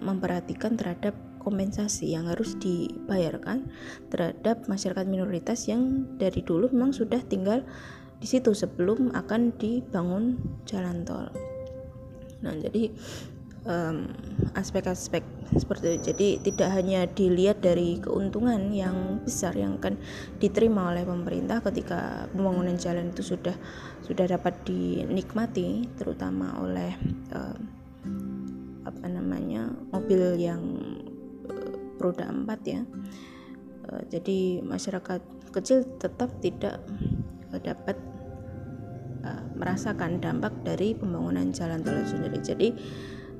memperhatikan 0.00 0.80
terhadap 0.80 1.12
kompensasi 1.40 2.12
yang 2.12 2.26
harus 2.28 2.58
dibayarkan 2.58 3.70
terhadap 4.12 4.66
masyarakat 4.66 5.06
minoritas 5.08 5.66
yang 5.70 6.06
dari 6.18 6.44
dulu 6.44 6.68
memang 6.70 6.92
sudah 6.92 7.22
tinggal 7.24 7.64
di 8.18 8.26
situ 8.26 8.50
sebelum 8.52 9.14
akan 9.14 9.54
dibangun 9.56 10.38
jalan 10.66 11.06
tol. 11.06 11.30
Nah, 12.42 12.54
jadi 12.54 12.90
aspek-aspek 14.56 15.20
um, 15.20 15.60
seperti 15.60 15.84
itu. 15.92 16.00
Jadi 16.12 16.28
tidak 16.40 16.70
hanya 16.72 17.04
dilihat 17.04 17.60
dari 17.60 18.00
keuntungan 18.00 18.72
yang 18.72 19.20
besar 19.20 19.52
yang 19.52 19.76
akan 19.76 20.00
diterima 20.40 20.94
oleh 20.94 21.04
pemerintah 21.04 21.60
ketika 21.60 22.30
pembangunan 22.32 22.80
jalan 22.80 23.12
itu 23.12 23.20
sudah 23.36 23.52
sudah 24.08 24.24
dapat 24.24 24.56
dinikmati, 24.64 25.84
terutama 26.00 26.56
oleh 26.64 26.96
um, 27.36 27.58
apa 28.88 29.04
namanya 29.04 29.68
mobil 29.92 30.40
yang 30.40 30.62
roda 31.98 32.30
4 32.30 32.46
ya. 32.64 32.82
Uh, 33.88 34.02
jadi 34.08 34.62
masyarakat 34.62 35.20
kecil 35.50 35.84
tetap 35.98 36.30
tidak 36.40 36.80
uh, 37.52 37.60
dapat 37.60 37.96
uh, 39.24 39.44
merasakan 39.58 40.22
dampak 40.22 40.54
dari 40.62 40.94
pembangunan 40.94 41.50
jalan 41.50 41.82
tol 41.82 41.98
sendiri. 42.06 42.38
Jadi 42.40 42.68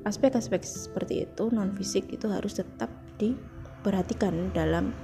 aspek-aspek 0.03 0.63
seperti 0.63 1.27
itu 1.27 1.51
non 1.51 1.75
fisik 1.75 2.07
itu 2.11 2.27
harus 2.31 2.59
tetap 2.59 2.89
diperhatikan 3.19 4.51
dalam 4.55 4.95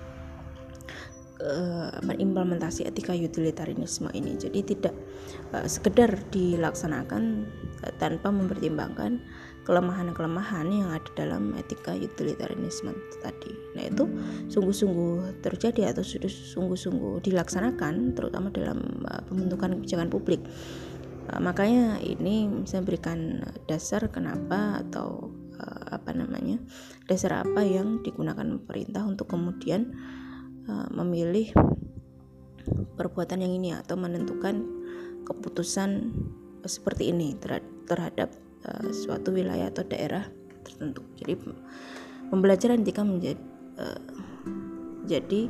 uh, 1.43 1.91
implementasi 2.01 2.87
etika 2.87 3.15
utilitarianisme 3.15 4.09
ini. 4.11 4.35
Jadi 4.39 4.59
tidak 4.75 4.95
uh, 5.55 5.67
sekedar 5.67 6.15
dilaksanakan 6.31 7.47
tanpa 8.01 8.33
mempertimbangkan 8.33 9.21
kelemahan-kelemahan 9.65 10.69
yang 10.69 10.93
ada 10.93 11.09
dalam 11.17 11.57
etika 11.57 11.97
utilitarianisme 11.97 12.93
tadi. 13.19 13.51
Nah, 13.73 13.83
itu 13.89 14.05
sungguh-sungguh 14.53 15.41
terjadi 15.41 15.89
atau 15.89 16.05
sudah 16.05 16.29
sungguh-sungguh 16.29 17.25
dilaksanakan 17.25 18.13
terutama 18.13 18.53
dalam 18.53 18.79
uh, 19.09 19.25
pembentukan 19.25 19.81
kebijakan 19.81 20.13
publik. 20.13 20.45
Uh, 21.33 21.41
makanya 21.41 21.97
ini 21.97 22.45
bisa 22.61 22.85
berikan 22.85 23.41
dasar 23.65 24.05
kenapa 24.13 24.85
atau 24.85 25.33
uh, 25.57 25.97
apa 25.97 26.13
namanya? 26.13 26.61
dasar 27.09 27.41
apa 27.41 27.65
yang 27.65 28.05
digunakan 28.05 28.45
pemerintah 28.61 29.01
untuk 29.01 29.33
kemudian 29.33 29.93
uh, 30.69 30.89
memilih 30.93 31.49
perbuatan 32.97 33.41
yang 33.41 33.53
ini 33.57 33.73
atau 33.73 33.97
menentukan 33.97 34.61
keputusan 35.25 36.13
seperti 36.65 37.13
ini 37.13 37.37
terhadap 37.85 38.33
uh, 38.65 38.89
suatu 38.89 39.29
wilayah 39.29 39.69
atau 39.69 39.85
daerah 39.85 40.25
tertentu. 40.65 41.05
Jadi 41.21 41.37
pembelajaran 42.33 42.81
etika 42.81 43.05
menjadi 43.05 43.39
uh, 43.77 44.01
jadi 45.05 45.47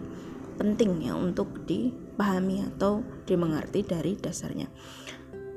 penting 0.56 1.08
ya 1.08 1.16
untuk 1.16 1.64
dipahami 1.68 2.64
atau 2.76 3.04
dimengerti 3.24 3.84
dari 3.84 4.16
dasarnya. 4.20 4.68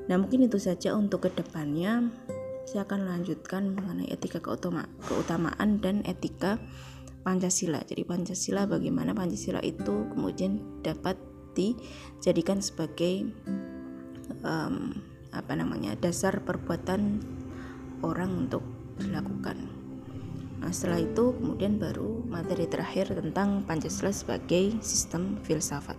Nah 0.07 0.15
mungkin 0.17 0.47
itu 0.47 0.57
saja 0.59 0.95
untuk 0.95 1.27
ke 1.27 1.29
depannya 1.35 2.09
saya 2.69 2.85
akan 2.85 3.09
lanjutkan 3.09 3.73
mengenai 3.73 4.13
etika 4.13 4.37
keutama, 4.37 4.85
keutamaan 5.09 5.81
dan 5.81 6.05
etika 6.05 6.61
Pancasila. 7.25 7.81
Jadi 7.81 8.05
Pancasila 8.05 8.69
bagaimana 8.69 9.17
Pancasila 9.17 9.57
itu 9.65 10.05
kemudian 10.13 10.81
dapat 10.85 11.17
dijadikan 11.57 12.61
sebagai 12.61 13.25
um, 14.45 15.01
apa 15.33 15.53
namanya 15.57 15.97
dasar 15.97 16.41
perbuatan 16.45 17.21
orang 18.03 18.47
untuk 18.47 18.63
dilakukan. 18.99 19.57
Nah, 20.59 20.71
setelah 20.75 20.99
itu 20.99 21.31
kemudian 21.39 21.79
baru 21.79 22.19
materi 22.27 22.67
terakhir 22.67 23.15
tentang 23.15 23.63
Pancasila 23.63 24.11
sebagai 24.11 24.75
sistem 24.83 25.39
filsafat. 25.47 25.95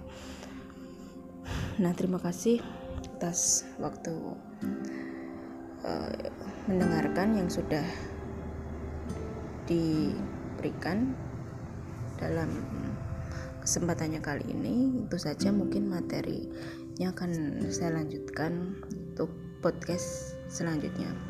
Nah, 1.81 1.97
terima 1.97 2.21
kasih 2.21 2.61
atas 3.17 3.65
waktu 3.81 4.13
uh, 5.85 6.13
mendengarkan 6.69 7.41
yang 7.41 7.49
sudah 7.49 7.85
diberikan 9.65 11.17
dalam 12.21 12.53
kesempatannya 13.65 14.21
kali 14.21 14.45
ini. 14.53 15.05
Itu 15.09 15.17
saja 15.17 15.49
mungkin 15.57 15.89
materinya 15.89 17.17
akan 17.17 17.65
saya 17.73 17.97
lanjutkan 17.97 18.77
untuk 18.93 19.33
podcast 19.65 20.37
selanjutnya. 20.53 21.30